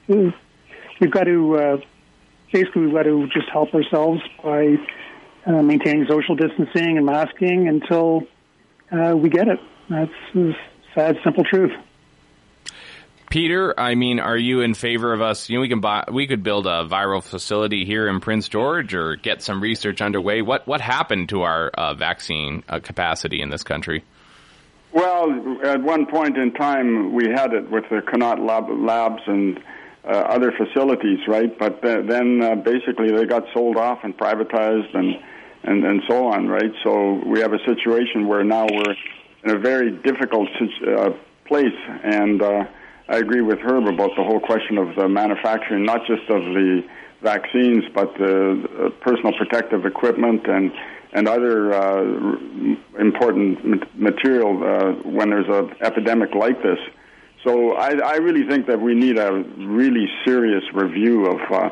[0.08, 1.82] We've got to
[2.52, 4.76] basically we've got to just help ourselves by
[5.48, 8.22] uh, maintaining social distancing and masking until
[8.92, 9.58] uh, we get it.
[9.88, 10.54] That's the
[10.94, 11.72] sad, simple truth.
[13.30, 15.50] Peter, I mean, are you in favor of us?
[15.50, 18.94] You know, we can buy, we could build a viral facility here in Prince George,
[18.94, 20.40] or get some research underway.
[20.40, 24.02] What what happened to our uh, vaccine uh, capacity in this country?
[24.92, 29.60] Well, at one point in time, we had it with the Connaught lab, labs and
[30.04, 31.56] uh, other facilities, right?
[31.58, 35.16] But th- then uh, basically they got sold off and privatized and,
[35.64, 36.72] and, and so on, right?
[36.84, 38.94] So we have a situation where now we're
[39.44, 40.48] in a very difficult
[40.86, 41.10] uh,
[41.46, 41.78] place.
[42.04, 42.64] And uh,
[43.08, 46.82] I agree with Herb about the whole question of the manufacturing, not just of the
[47.22, 50.72] vaccines, but the personal protective equipment and
[51.10, 52.02] and other uh,
[53.00, 56.78] important material uh, when there's an epidemic like this.
[57.44, 61.70] So I, I really think that we need a really serious review of uh,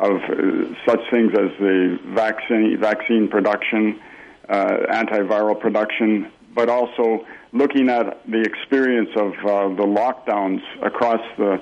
[0.00, 4.00] of uh, such things as the vaccine vaccine production,
[4.48, 11.60] uh, antiviral production, but also looking at the experience of uh, the lockdowns across the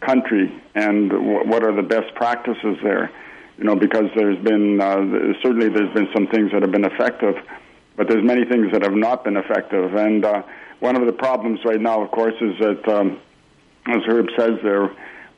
[0.00, 3.10] country and w- what are the best practices there.
[3.58, 4.78] You know, because there's been
[5.42, 7.36] certainly there's been some things that have been effective,
[7.96, 9.94] but there's many things that have not been effective.
[9.94, 10.24] And
[10.80, 13.20] one of the problems right now, of course, is that, um,
[13.86, 14.90] as Herb says there,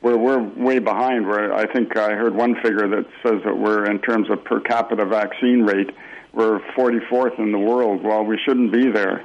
[0.05, 1.25] we're we're way behind.
[1.25, 4.59] Where I think I heard one figure that says that we're in terms of per
[4.59, 5.89] capita vaccine rate,
[6.31, 8.03] we're 44th in the world.
[8.03, 9.23] Well, we shouldn't be there.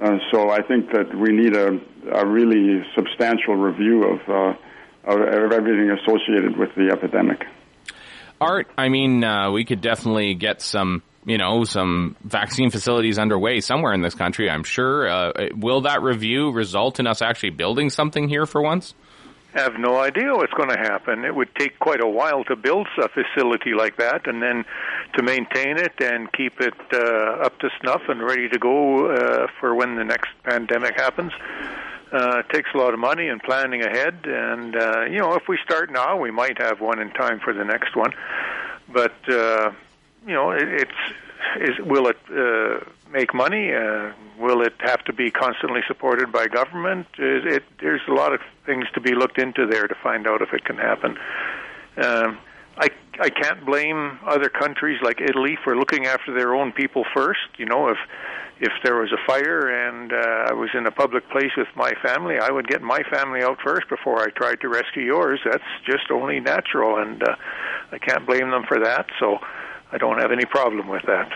[0.00, 1.78] Uh, so I think that we need a,
[2.12, 4.54] a really substantial review of, uh,
[5.04, 7.44] of, of everything associated with the epidemic.
[8.38, 13.60] Art, I mean, uh, we could definitely get some, you know, some vaccine facilities underway
[13.60, 14.50] somewhere in this country.
[14.50, 15.08] I'm sure.
[15.08, 18.94] Uh, will that review result in us actually building something here for once?
[19.56, 21.24] Have no idea what's going to happen.
[21.24, 24.64] It would take quite a while to build a facility like that, and then
[25.14, 29.46] to maintain it and keep it uh, up to snuff and ready to go uh,
[29.58, 31.32] for when the next pandemic happens.
[32.12, 35.58] Uh, takes a lot of money and planning ahead, and uh, you know, if we
[35.64, 38.12] start now, we might have one in time for the next one.
[38.88, 39.72] But uh,
[40.24, 41.16] you know, it, it's
[41.60, 43.72] is will it uh, make money?
[43.72, 47.06] Uh, will it have to be constantly supported by government?
[47.18, 50.52] It, there's a lot of things to be looked into there to find out if
[50.52, 51.16] it can happen.
[51.96, 52.38] Um,
[52.78, 52.88] I
[53.20, 57.48] I can't blame other countries like Italy for looking after their own people first.
[57.56, 57.98] You know, if
[58.58, 61.92] if there was a fire and uh, I was in a public place with my
[62.02, 65.40] family, I would get my family out first before I tried to rescue yours.
[65.44, 67.36] That's just only natural, and uh,
[67.92, 69.06] I can't blame them for that.
[69.20, 69.38] So
[69.92, 71.30] I don't have any problem with that.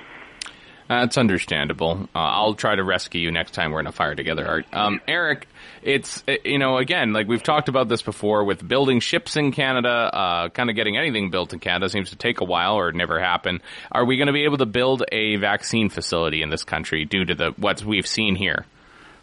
[0.91, 2.09] That's understandable.
[2.13, 4.67] Uh, I'll try to rescue you next time we're in a fire together, Art.
[4.73, 5.47] Um, Eric,
[5.85, 9.53] it's, uh, you know, again, like we've talked about this before with building ships in
[9.53, 12.91] Canada, uh, kind of getting anything built in Canada seems to take a while or
[12.91, 13.63] never happen.
[13.93, 17.25] Are we going to be able to build a vaccine facility in this country due
[17.25, 18.67] to the, what we've seen here?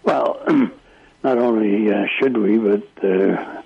[0.04, 0.42] Well,
[1.22, 3.62] not only uh, should we, but, uh,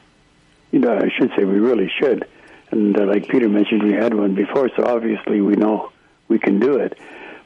[0.71, 2.27] you know, I should say we really should.
[2.71, 5.91] And uh, like Peter mentioned, we had one before, so obviously we know
[6.27, 6.97] we can do it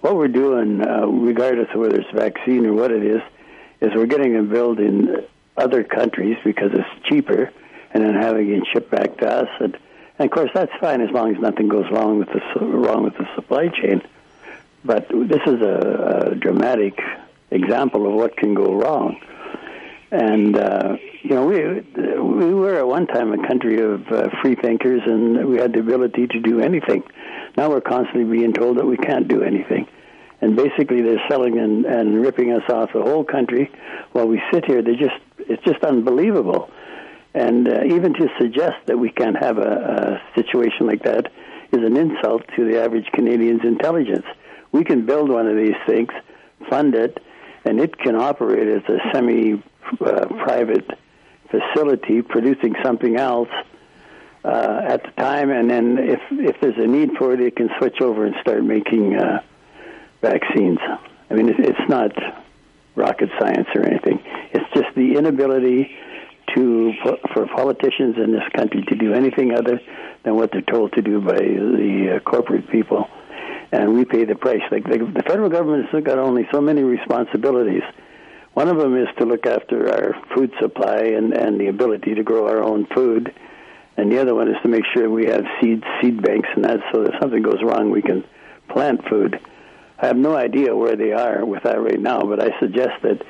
[0.06, 3.24] what we're doing, uh, regardless of whether it's vaccine or what it is,
[3.82, 5.26] is we're getting them built in
[5.58, 7.52] other countries because it's cheaper,
[7.92, 9.50] and then having it shipped back to us.
[9.60, 9.76] And,
[10.20, 13.18] and of course, that's fine as long as nothing goes wrong with the wrong with
[13.18, 14.04] the supply chain.
[14.84, 17.00] But this is a, a dramatic
[17.50, 19.20] example of what can go wrong.
[20.12, 21.82] And uh, you know, we
[22.22, 25.80] we were at one time a country of uh, free thinkers, and we had the
[25.80, 27.04] ability to do anything.
[27.58, 29.88] Now we're constantly being told that we can't do anything
[30.42, 33.72] and basically they're selling and, and ripping us off the whole country
[34.12, 34.82] while we sit here.
[34.82, 36.70] They just it's just unbelievable,
[37.34, 41.32] and uh, even to suggest that we can't have a, a situation like that
[41.72, 44.26] is an insult to the average Canadian's intelligence.
[44.72, 46.10] We can build one of these things,
[46.70, 47.20] fund it,
[47.64, 49.64] and it can operate as a semi-private
[50.02, 50.90] uh, private
[51.50, 53.50] facility producing something else.
[54.44, 57.68] Uh, at the time, and then if if there's a need for it, it can
[57.80, 59.42] switch over and start making uh,
[60.22, 60.78] vaccines.
[61.32, 62.12] I mean, it, it's not
[62.96, 64.22] rocket science or anything.
[64.54, 65.96] It's just the inability
[66.54, 66.94] to
[67.34, 69.80] for politicians in this country to do anything other
[70.24, 73.08] than what they're told to do by the uh, corporate people,
[73.72, 74.62] and we pay the price.
[74.72, 77.84] Like the, the federal government has got only so many responsibilities.
[78.56, 82.24] One of them is to look after our food supply and, and the ability to
[82.24, 83.34] grow our own food,
[83.98, 86.80] and the other one is to make sure we have seed seed banks and that,
[86.94, 88.24] so if something goes wrong, we can
[88.70, 89.38] plant food.
[90.00, 93.22] I have no idea where they are with that right now, but I suggest that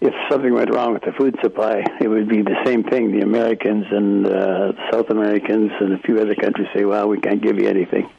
[0.00, 3.12] if something went wrong with the food supply, it would be the same thing.
[3.12, 7.42] The Americans and uh, South Americans and a few other countries say, well, we can't
[7.42, 8.10] give you anything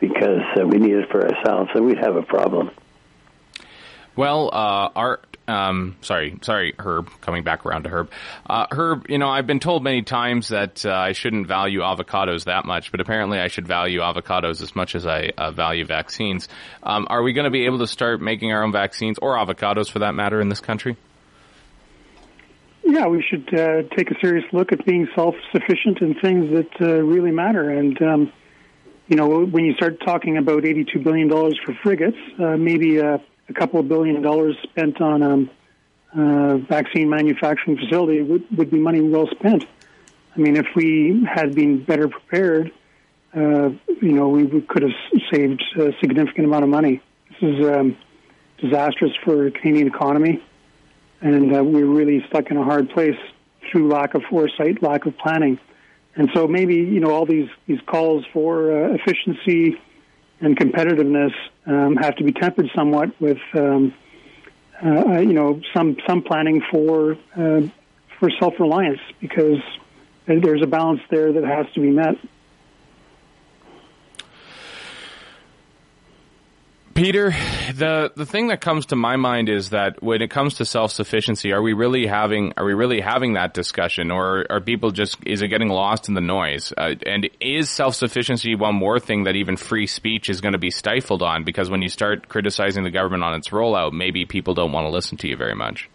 [0.00, 2.72] because uh, we need it for ourselves, and we'd have a problem.
[4.16, 8.10] Well, uh, Art, um, sorry, sorry, Herb, coming back around to Herb.
[8.48, 12.44] Uh, Herb, you know, I've been told many times that uh, I shouldn't value avocados
[12.44, 16.48] that much, but apparently I should value avocados as much as I uh, value vaccines.
[16.82, 19.90] Um, are we going to be able to start making our own vaccines, or avocados
[19.90, 20.96] for that matter, in this country?
[22.82, 27.02] Yeah, we should uh, take a serious look at being self-sufficient in things that uh,
[27.02, 27.70] really matter.
[27.70, 28.32] And, um,
[29.08, 33.00] you know, when you start talking about $82 billion for frigates, uh, maybe
[33.48, 35.50] a couple of billion dollars spent on a um,
[36.16, 39.64] uh, vaccine manufacturing facility would, would be money well spent.
[40.36, 42.72] I mean, if we had been better prepared,
[43.34, 43.70] uh,
[44.00, 44.92] you know, we could have
[45.32, 47.02] saved a significant amount of money.
[47.28, 47.96] This is um,
[48.58, 50.42] disastrous for the Canadian economy,
[51.20, 53.18] and uh, we're really stuck in a hard place
[53.70, 55.58] through lack of foresight, lack of planning.
[56.16, 59.80] And so maybe you know all these these calls for uh, efficiency
[60.40, 61.32] and competitiveness
[61.66, 63.94] um, have to be tempered somewhat with, um,
[64.84, 67.62] uh, you know, some some planning for uh,
[68.18, 69.60] for self reliance because
[70.26, 72.16] there's a balance there that has to be met.
[76.94, 77.30] Peter,
[77.74, 80.92] the the thing that comes to my mind is that when it comes to self
[80.92, 85.18] sufficiency, are we really having are we really having that discussion, or are people just
[85.26, 86.72] is it getting lost in the noise?
[86.76, 90.58] Uh, and is self sufficiency one more thing that even free speech is going to
[90.58, 91.42] be stifled on?
[91.42, 94.90] Because when you start criticizing the government on its rollout, maybe people don't want to
[94.90, 95.90] listen to you very much.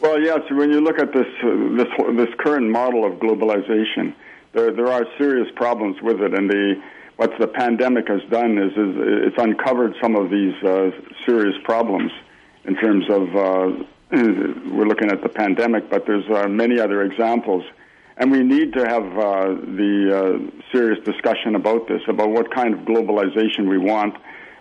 [0.00, 0.42] Well, yes.
[0.48, 4.14] When you look at this uh, this this current model of globalization,
[4.52, 6.80] there there are serious problems with it, and the
[7.16, 8.96] what the pandemic has done is, is
[9.28, 10.90] it's uncovered some of these uh,
[11.26, 12.10] serious problems
[12.64, 17.64] in terms of uh, we're looking at the pandemic, but there's uh, many other examples.
[18.16, 22.74] And we need to have uh, the uh, serious discussion about this, about what kind
[22.74, 24.14] of globalization we want,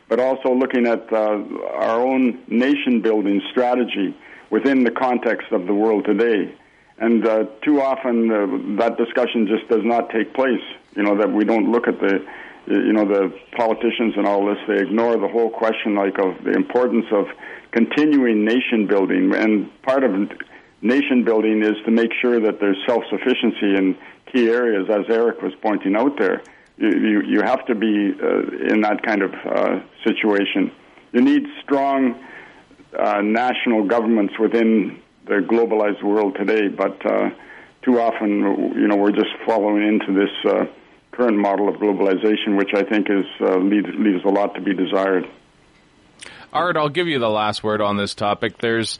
[0.07, 1.43] but also looking at uh,
[1.73, 4.15] our own nation building strategy
[4.49, 6.55] within the context of the world today.
[6.97, 7.23] And
[7.63, 10.61] too often that discussion just does not take place.
[10.95, 12.25] You know, that we don't look at the
[12.67, 14.57] you know the politicians and all this.
[14.67, 17.25] They ignore the whole question like of the importance of
[17.71, 19.33] continuing nation building.
[19.33, 20.11] And part of
[20.81, 23.97] nation building is to make sure that there's self-sufficiency in
[24.31, 26.43] key areas as Eric was pointing out there.
[26.77, 30.71] You you, you have to be uh, in that kind of uh, situation.
[31.13, 32.15] You need strong
[32.97, 37.29] uh, national governments within the globalized world today but uh,
[37.83, 40.65] too often you know we're just following into this uh,
[41.11, 44.73] current model of globalization, which I think is uh, leaves, leaves a lot to be
[44.73, 45.25] desired.
[46.53, 48.57] Art, I'll give you the last word on this topic.
[48.57, 48.99] There's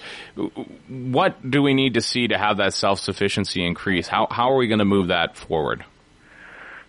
[0.88, 4.08] what do we need to see to have that self sufficiency increase?
[4.08, 5.84] How how are we going to move that forward?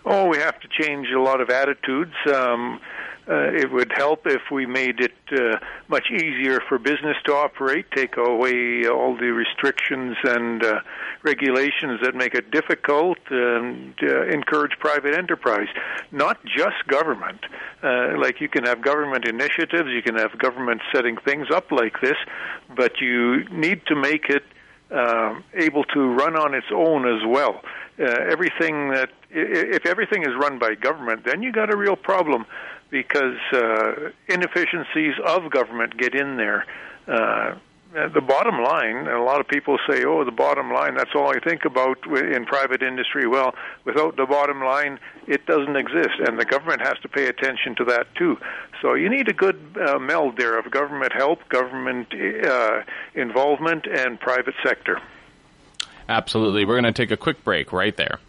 [0.05, 2.13] Oh, we have to change a lot of attitudes.
[2.33, 2.81] Um,
[3.29, 5.57] uh, it would help if we made it uh,
[5.89, 10.81] much easier for business to operate, take away all the restrictions and uh,
[11.23, 15.69] regulations that make it difficult, and uh, encourage private enterprise,
[16.11, 17.39] not just government.
[17.83, 22.01] Uh, like you can have government initiatives, you can have government setting things up like
[22.01, 22.17] this,
[22.77, 24.45] but you need to make it
[24.91, 27.63] uh, able to run on its own as well.
[27.99, 32.45] Uh, everything that if everything is run by government, then you got a real problem
[32.93, 36.67] because uh, inefficiencies of government get in there.
[37.09, 37.55] Uh,
[37.93, 41.41] the bottom line, a lot of people say, oh, the bottom line, that's all I
[41.41, 43.27] think about in private industry.
[43.27, 47.75] Well, without the bottom line, it doesn't exist, and the government has to pay attention
[47.77, 48.39] to that too.
[48.81, 52.83] So you need a good uh, meld there of government help, government uh,
[53.15, 55.01] involvement, and private sector.
[56.09, 56.65] Absolutely.
[56.65, 58.21] We're going to take a quick break right there.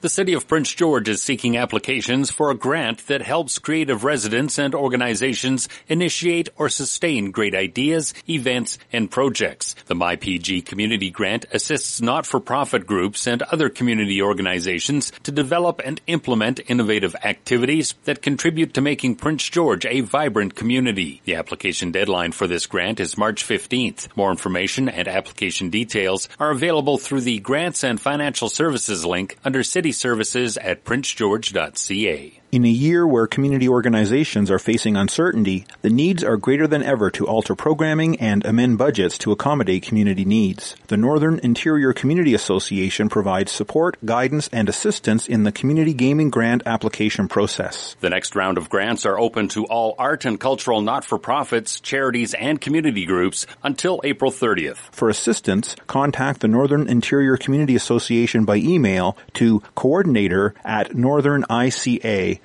[0.00, 4.56] The City of Prince George is seeking applications for a grant that helps creative residents
[4.56, 9.74] and organizations initiate or sustain great ideas, events, and projects.
[9.86, 16.60] The MyPG Community Grant assists not-for-profit groups and other community organizations to develop and implement
[16.68, 21.22] innovative activities that contribute to making Prince George a vibrant community.
[21.24, 24.16] The application deadline for this grant is March 15th.
[24.16, 29.64] More information and application details are available through the Grants and Financial Services link under
[29.64, 32.37] City services at princegeorge.ca.
[32.50, 37.10] In a year where community organizations are facing uncertainty, the needs are greater than ever
[37.10, 40.74] to alter programming and amend budgets to accommodate community needs.
[40.86, 46.62] The Northern Interior Community Association provides support, guidance, and assistance in the community gaming grant
[46.64, 47.96] application process.
[48.00, 52.58] The next round of grants are open to all art and cultural not-for-profits, charities, and
[52.58, 54.78] community groups until April 30th.
[54.90, 62.37] For assistance, contact the Northern Interior Community Association by email to coordinator at northernica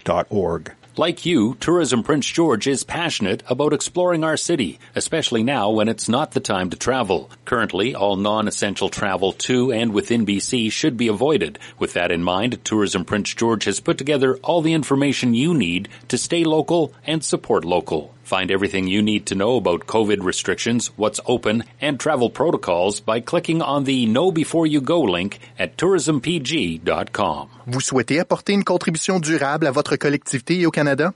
[0.96, 6.08] like you, Tourism Prince George is passionate about exploring our city, especially now when it's
[6.08, 7.32] not the time to travel.
[7.46, 11.58] Currently, all non-essential travel to and within BC should be avoided.
[11.80, 15.90] With that in mind, Tourism Prince George has put together all the information you need
[16.10, 18.14] to stay local and support local.
[18.24, 23.20] Find everything you need to know about COVID restrictions, what's open, and travel protocols by
[23.20, 27.48] clicking on the Know Before You Go link at tourismpg.com.
[27.68, 31.14] Vous souhaitez apporter une contribution durable à votre collectivité et au Canada?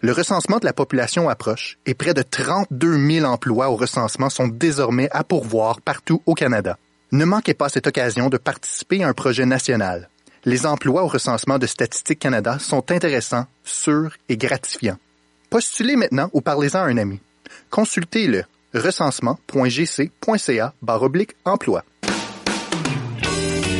[0.00, 4.48] Le recensement de la population approche et près de 32 000 emplois au recensement sont
[4.48, 6.78] désormais à pourvoir partout au Canada.
[7.12, 10.08] Ne manquez pas cette occasion de participer à un projet national.
[10.44, 14.98] Les emplois au recensement de Statistique Canada sont intéressants, sûrs et gratifiants.
[15.52, 17.20] Postulez maintenant ou parlez-en à un ami.
[17.68, 20.72] Consultez le recensement.gc.ca
[21.44, 21.82] emploi.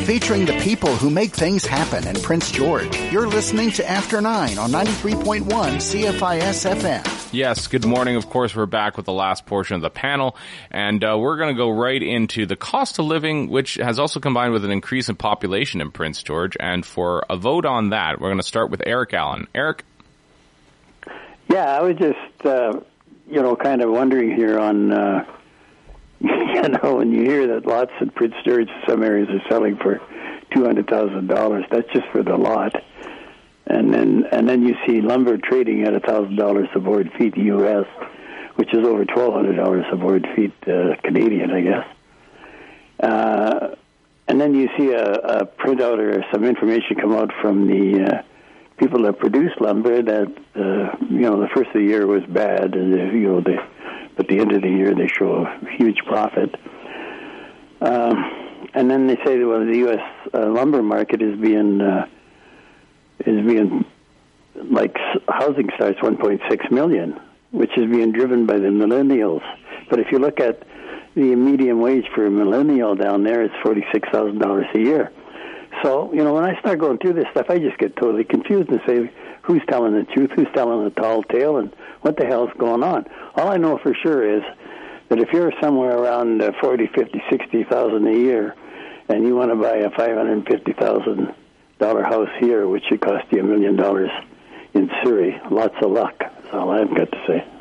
[0.05, 2.95] Featuring the people who make things happen in Prince George.
[3.11, 7.33] You're listening to After 9 on 93.1 CFIS FM.
[7.33, 8.17] Yes, good morning.
[8.17, 10.37] Of course, we're back with the last portion of the panel,
[10.71, 14.21] and uh, we're going to go right into the cost of living, which has also
[14.21, 16.55] combined with an increase in population in Prince George.
[16.61, 19.47] And for a vote on that, we're going to start with Eric Allen.
[19.55, 19.85] Eric?
[21.49, 22.81] Yeah, I was just, uh,
[23.29, 25.25] you know, kind of wondering here on, uh,
[26.21, 29.77] you know, when you hear that lots in Prince George, in some areas are selling
[29.77, 30.01] for
[30.55, 31.65] two hundred thousand dollars.
[31.71, 32.75] That's just for the lot,
[33.67, 37.37] and then and then you see lumber trading at a thousand dollars a board feet
[37.37, 37.87] U.S.,
[38.57, 41.87] which is over twelve hundred dollars a board feet uh, Canadian, I guess.
[43.01, 43.75] Uh,
[44.29, 48.23] and then you see a, a printout or some information come out from the uh,
[48.79, 52.75] people that produce lumber that uh, you know the first of the year was bad,
[52.75, 53.59] and uh, you know they,
[54.17, 56.55] but the end of the year they show a huge profit.
[57.81, 58.39] Um,
[58.75, 60.01] and then they say well the U.S.
[60.33, 62.07] Uh, lumber market is being uh,
[63.27, 63.85] is being
[64.55, 64.97] like
[65.29, 67.19] housing starts 1.6 million,
[67.51, 69.43] which is being driven by the millennials.
[69.89, 70.63] But if you look at
[71.15, 75.13] the median wage for a millennial down there, it's forty six thousand dollars a year.
[75.83, 78.71] So, you know, when I start going through this stuff, I just get totally confused
[78.71, 79.11] and say,
[79.43, 83.07] who's telling the truth, who's telling the tall tale, and what the hell's going on?
[83.35, 84.43] All I know for sure is
[85.09, 88.55] that if you're somewhere around uh, forty, fifty, sixty thousand a year,
[89.09, 91.35] and you want to buy a five hundred fifty thousand
[91.79, 94.11] dollar house here, which should cost you a million dollars
[94.75, 96.15] in Surrey, lots of luck.
[96.19, 97.52] That's all I've got to say.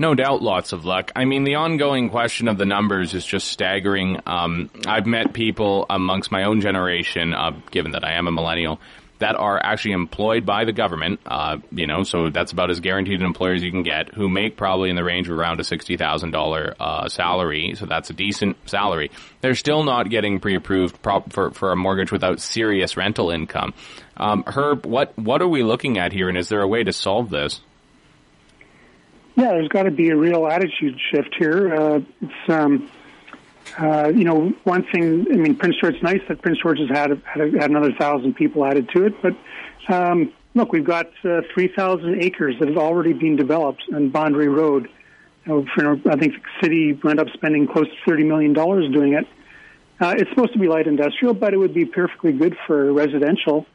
[0.00, 1.12] No doubt, lots of luck.
[1.14, 4.18] I mean, the ongoing question of the numbers is just staggering.
[4.24, 8.80] Um, I've met people amongst my own generation, uh, given that I am a millennial,
[9.18, 13.20] that are actually employed by the government, uh, you know, so that's about as guaranteed
[13.20, 15.64] an employer as you can get, who make probably in the range of around a
[15.64, 19.10] $60,000 uh, salary, so that's a decent salary.
[19.42, 20.96] They're still not getting pre-approved
[21.28, 23.74] for, for a mortgage without serious rental income.
[24.16, 26.92] Um, Herb, what, what are we looking at here, and is there a way to
[26.94, 27.60] solve this?
[29.36, 31.74] Yeah, there's got to be a real attitude shift here.
[31.74, 32.90] Uh, it's, um,
[33.78, 35.26] uh, you know, one thing.
[35.30, 35.94] I mean, Prince George.
[35.94, 39.14] It's nice that Prince George has had had, had another thousand people added to it,
[39.22, 39.34] but
[39.88, 44.48] um, look, we've got uh, three thousand acres that have already been developed on Boundary
[44.48, 44.88] Road.
[45.46, 49.14] You know, I think the city went up spending close to thirty million dollars doing
[49.14, 49.26] it.
[50.00, 53.66] Uh, it's supposed to be light industrial, but it would be perfectly good for residential.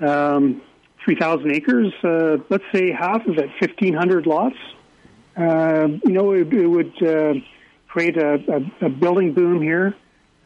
[0.00, 0.62] Um,
[1.04, 4.56] 3,000 acres, uh, let's say half of it, 1,500 lots.
[5.36, 7.34] Uh, you know, it, it would uh,
[7.88, 8.34] create a,
[8.82, 9.94] a, a, building boom here.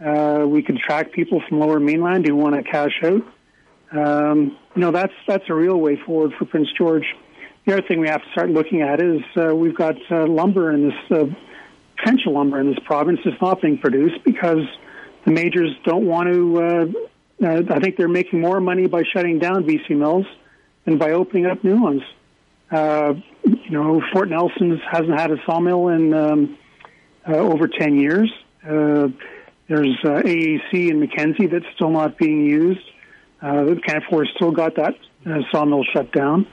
[0.04, 3.22] Uh, we could attract people from Lower Mainland who want to cash out.
[3.90, 7.04] Um, you know, that's that's a real way forward for Prince George.
[7.66, 10.72] The other thing we have to start looking at is uh, we've got uh, lumber
[10.72, 11.24] in this uh,
[11.98, 14.64] potential lumber in this province is not being produced because
[15.24, 17.08] the majors don't want to.
[17.40, 20.26] I think they're making more money by shutting down BC mills
[20.84, 22.02] than by opening up new ones.
[23.64, 26.58] You know, Fort Nelson hasn't had a sawmill in um,
[27.28, 28.32] uh, over 10 years.
[28.62, 29.08] Uh,
[29.68, 32.80] there's uh, AAC in Mackenzie that's still not being used.
[33.40, 34.94] Uh, Canfor still got that
[35.26, 36.46] uh, sawmill shut down.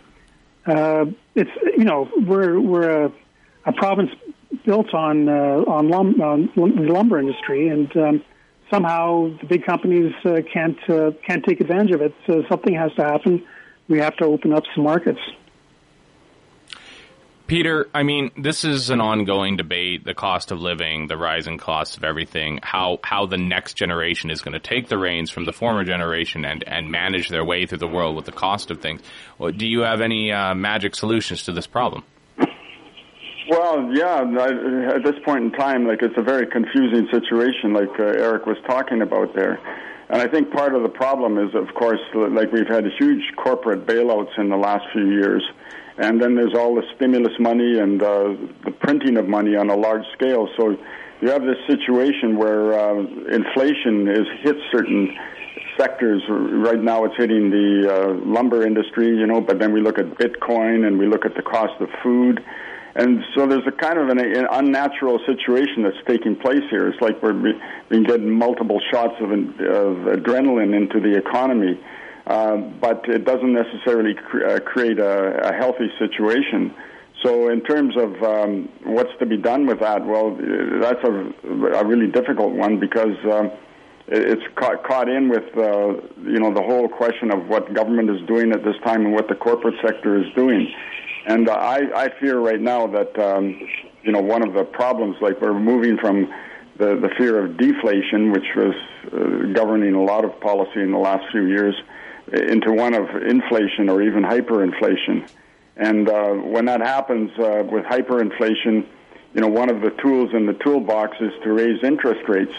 [0.65, 3.11] Uh, it's you know we're we're a,
[3.65, 4.09] a province
[4.65, 8.23] built on uh, on, lum- on the lumber industry, and um,
[8.71, 12.13] somehow the big companies uh, can't uh, can't take advantage of it.
[12.27, 13.43] So something has to happen.
[13.87, 15.19] We have to open up some markets.
[17.47, 21.95] Peter, I mean, this is an ongoing debate, the cost of living, the rising costs
[21.95, 25.53] of everything, how, how the next generation is going to take the reins from the
[25.53, 29.01] former generation and, and manage their way through the world with the cost of things.
[29.37, 32.03] Well, do you have any uh, magic solutions to this problem?
[33.47, 37.99] Well, yeah, I, at this point in time, like it's a very confusing situation, like
[37.99, 39.59] uh, Eric was talking about there.
[40.09, 43.85] And I think part of the problem is, of course, like we've had huge corporate
[43.85, 45.43] bailouts in the last few years
[45.97, 48.35] and then there's all the stimulus money and uh,
[48.65, 50.49] the printing of money on a large scale.
[50.57, 50.77] So
[51.21, 55.15] you have this situation where uh, inflation is hit certain
[55.79, 56.21] sectors.
[56.29, 59.39] Right now, it's hitting the uh, lumber industry, you know.
[59.39, 62.43] But then we look at Bitcoin and we look at the cost of food.
[62.97, 66.87] And so there's a kind of an, an unnatural situation that's taking place here.
[66.87, 67.33] It's like we're
[67.89, 71.79] being getting multiple shots of, of adrenaline into the economy
[72.25, 76.73] but it doesn't necessarily cre- uh, create a, a, healthy situation.
[77.23, 80.31] So, in terms of um, what's to be done with that, well,
[80.81, 83.51] that's a, a really difficult one because um,
[84.07, 88.25] it's caught, caught in with uh, you know the whole question of what government is
[88.27, 90.71] doing at this time and what the corporate sector is doing.
[91.27, 93.59] And I, I fear right now that um,
[94.03, 96.31] you know one of the problems, like we're moving from
[96.77, 98.75] the, the fear of deflation, which was
[99.07, 101.75] uh, governing a lot of policy in the last few years,
[102.31, 105.27] into one of inflation or even hyperinflation.
[105.77, 108.85] And uh, when that happens uh, with hyperinflation,
[109.33, 112.53] you know, one of the tools in the toolbox is to raise interest rates.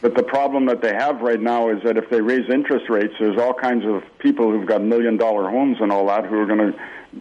[0.00, 3.14] But the problem that they have right now is that if they raise interest rates,
[3.20, 6.46] there's all kinds of people who've got million dollar homes and all that who are
[6.46, 6.80] going to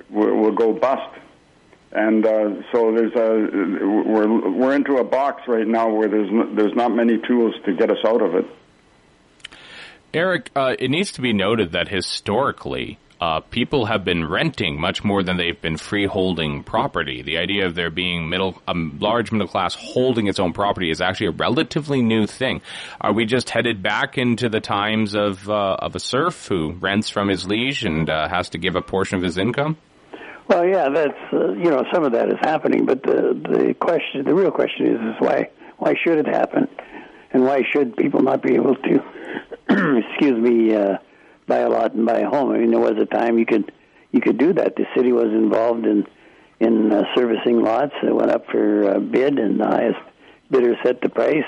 [0.10, 1.20] will, go bust.
[1.91, 6.74] And uh, so there's a we're we're into a box right now where there's there's
[6.74, 8.45] not many tools to get us out of it.
[10.14, 15.03] Eric, uh, it needs to be noted that historically, uh, people have been renting much
[15.03, 17.22] more than they've been freeholding property.
[17.22, 21.01] The idea of there being middle, a large middle class holding its own property is
[21.01, 22.62] actually a relatively new thing.
[22.99, 27.09] Are we just headed back into the times of uh, of a serf who rents
[27.09, 29.78] from his liege and uh, has to give a portion of his income?
[30.47, 34.26] Well, yeah, that's uh, you know some of that is happening, but the the question,
[34.26, 36.68] the real question is, is why why should it happen,
[37.32, 39.03] and why should people not be able to
[39.69, 40.97] excuse me, uh,
[41.47, 42.51] buy a lot and buy a home.
[42.51, 43.71] I mean, there was a time you could
[44.11, 44.75] you could do that.
[44.75, 46.05] The city was involved in
[46.59, 47.93] in uh, servicing lots.
[48.03, 49.99] It went up for uh, bid, and the highest
[50.49, 51.45] bidder set the price.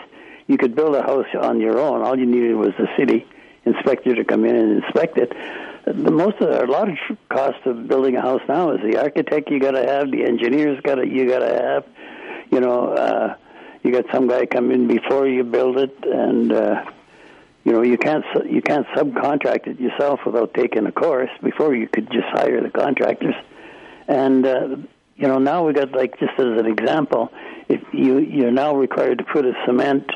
[0.48, 2.02] You could build a house on your own.
[2.02, 3.26] All you needed was the city
[3.66, 5.32] inspector to come in and inspect it.
[5.86, 6.98] The most of the, a lot of
[7.30, 10.80] cost of building a house now is the architect you got to have, the engineers
[10.82, 11.86] got to you got to have.
[12.52, 13.36] You know, uh,
[13.84, 16.84] you got some guy come in before you build it, and uh,
[17.64, 21.88] you know you can't you can't subcontract it yourself without taking a course before you
[21.88, 23.36] could just hire the contractors
[24.08, 24.76] and uh,
[25.16, 27.32] you know, now we got like just as an example,
[27.70, 30.10] if you you're now required to put a cement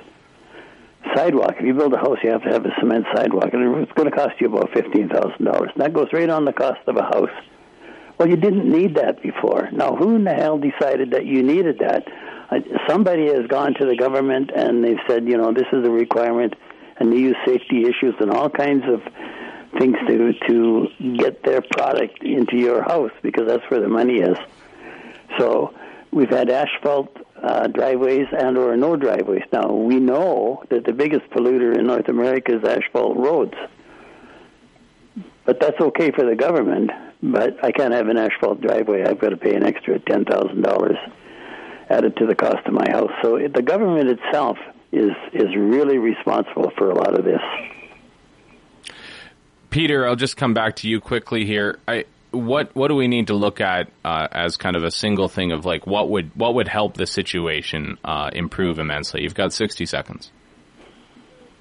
[1.16, 1.56] sidewalk.
[1.60, 4.10] If you build a house, you have to have a cement sidewalk, and it's going
[4.10, 5.72] to cost you about fifteen thousand dollars.
[5.78, 7.32] That goes right on the cost of a house.
[8.18, 9.70] Well, you didn't need that before.
[9.72, 12.08] Now, who in the hell decided that you needed that?
[12.90, 16.56] Somebody has gone to the government and they've said, you know, this is a requirement,
[17.00, 19.02] and they use safety issues and all kinds of
[19.78, 20.88] things to to
[21.18, 24.38] get their product into your house because that's where the money is.
[25.38, 25.74] So
[26.12, 29.44] we've had asphalt uh, driveways and or no driveways.
[29.52, 33.56] Now we know that the biggest polluter in North America is asphalt roads,
[35.46, 36.92] but that's okay for the government.
[37.22, 39.04] But I can't have an asphalt driveway.
[39.04, 40.98] I've got to pay an extra ten thousand dollars
[41.90, 43.12] added to the cost of my house.
[43.22, 44.58] So the government itself
[44.92, 47.42] is is really responsible for a lot of this.
[49.70, 51.80] Peter, I'll just come back to you quickly here.
[51.88, 55.28] I, what what do we need to look at uh, as kind of a single
[55.28, 59.24] thing of like what would what would help the situation uh, improve immensely?
[59.24, 60.32] You've got sixty seconds.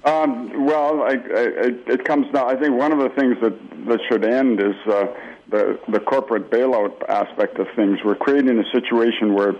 [0.05, 2.49] Um, well, I, I, it comes down.
[2.49, 5.07] I think one of the things that that should end is uh,
[5.49, 7.99] the the corporate bailout aspect of things.
[8.05, 9.53] We're creating a situation where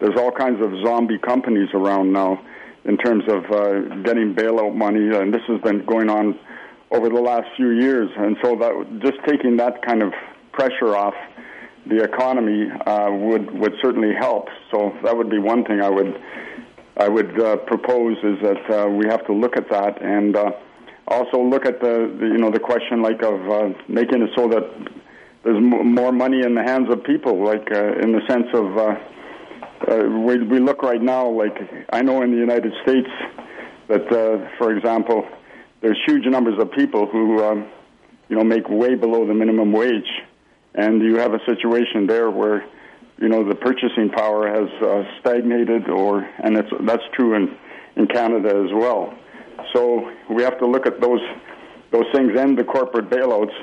[0.00, 2.42] there's all kinds of zombie companies around now
[2.84, 6.38] in terms of uh, getting bailout money, and this has been going on
[6.90, 8.10] over the last few years.
[8.16, 10.12] And so that just taking that kind of
[10.52, 11.14] pressure off
[11.86, 14.48] the economy uh, would would certainly help.
[14.70, 16.20] So that would be one thing I would
[16.96, 20.52] I would uh, propose is that uh, we have to look at that and uh,
[21.08, 24.48] also look at the, the you know the question like of uh, making it so
[24.48, 24.62] that
[25.42, 28.78] there's m- more money in the hands of people, like uh, in the sense of
[29.88, 31.56] uh, we we look right now like
[31.92, 33.08] I know in the United States
[33.88, 35.26] that uh, for example
[35.80, 37.68] there's huge numbers of people who um,
[38.28, 40.10] you know make way below the minimum wage
[40.74, 42.64] and you have a situation there where
[43.18, 47.56] you know the purchasing power has uh, stagnated, or and it's, that's true in
[47.96, 49.14] in Canada as well.
[49.72, 51.20] So we have to look at those
[51.90, 53.54] those things and the corporate bailouts,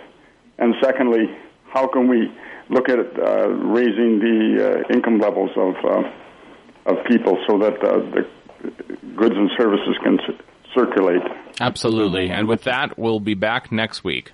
[0.59, 1.35] and secondly,
[1.73, 2.31] how can we
[2.69, 6.11] look at uh, raising the uh, income levels of uh,
[6.85, 8.27] of people so that uh, the
[9.15, 10.37] goods and services can c-
[10.73, 11.21] circulate.
[11.59, 12.29] Absolutely.
[12.29, 14.31] And with that, we'll be back next week.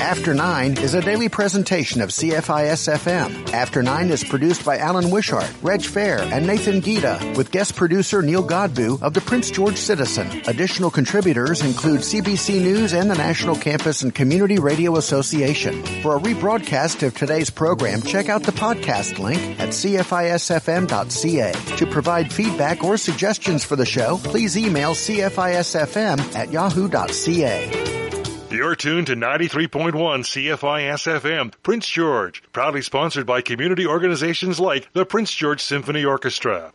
[0.00, 3.52] After 9 is a daily presentation of CFIS FM.
[3.52, 8.22] After 9 is produced by Alan Wishart, Reg Fair, and Nathan Giede, with guest producer
[8.22, 10.28] Neil Godbout of the Prince George Citizen.
[10.46, 15.82] Additional contributors include CBC News and the National Campus and Community Radio Association.
[16.02, 21.52] For a rebroadcast of today's program, check out the podcast link at cfisfm.ca.
[21.76, 27.97] To provide feedback or suggestions for the show, please email cfisfm at yahoo.ca.
[28.50, 35.04] You're tuned to 93.1 CFIS FM, Prince George, proudly sponsored by community organizations like the
[35.04, 36.66] Prince George Symphony Orchestra.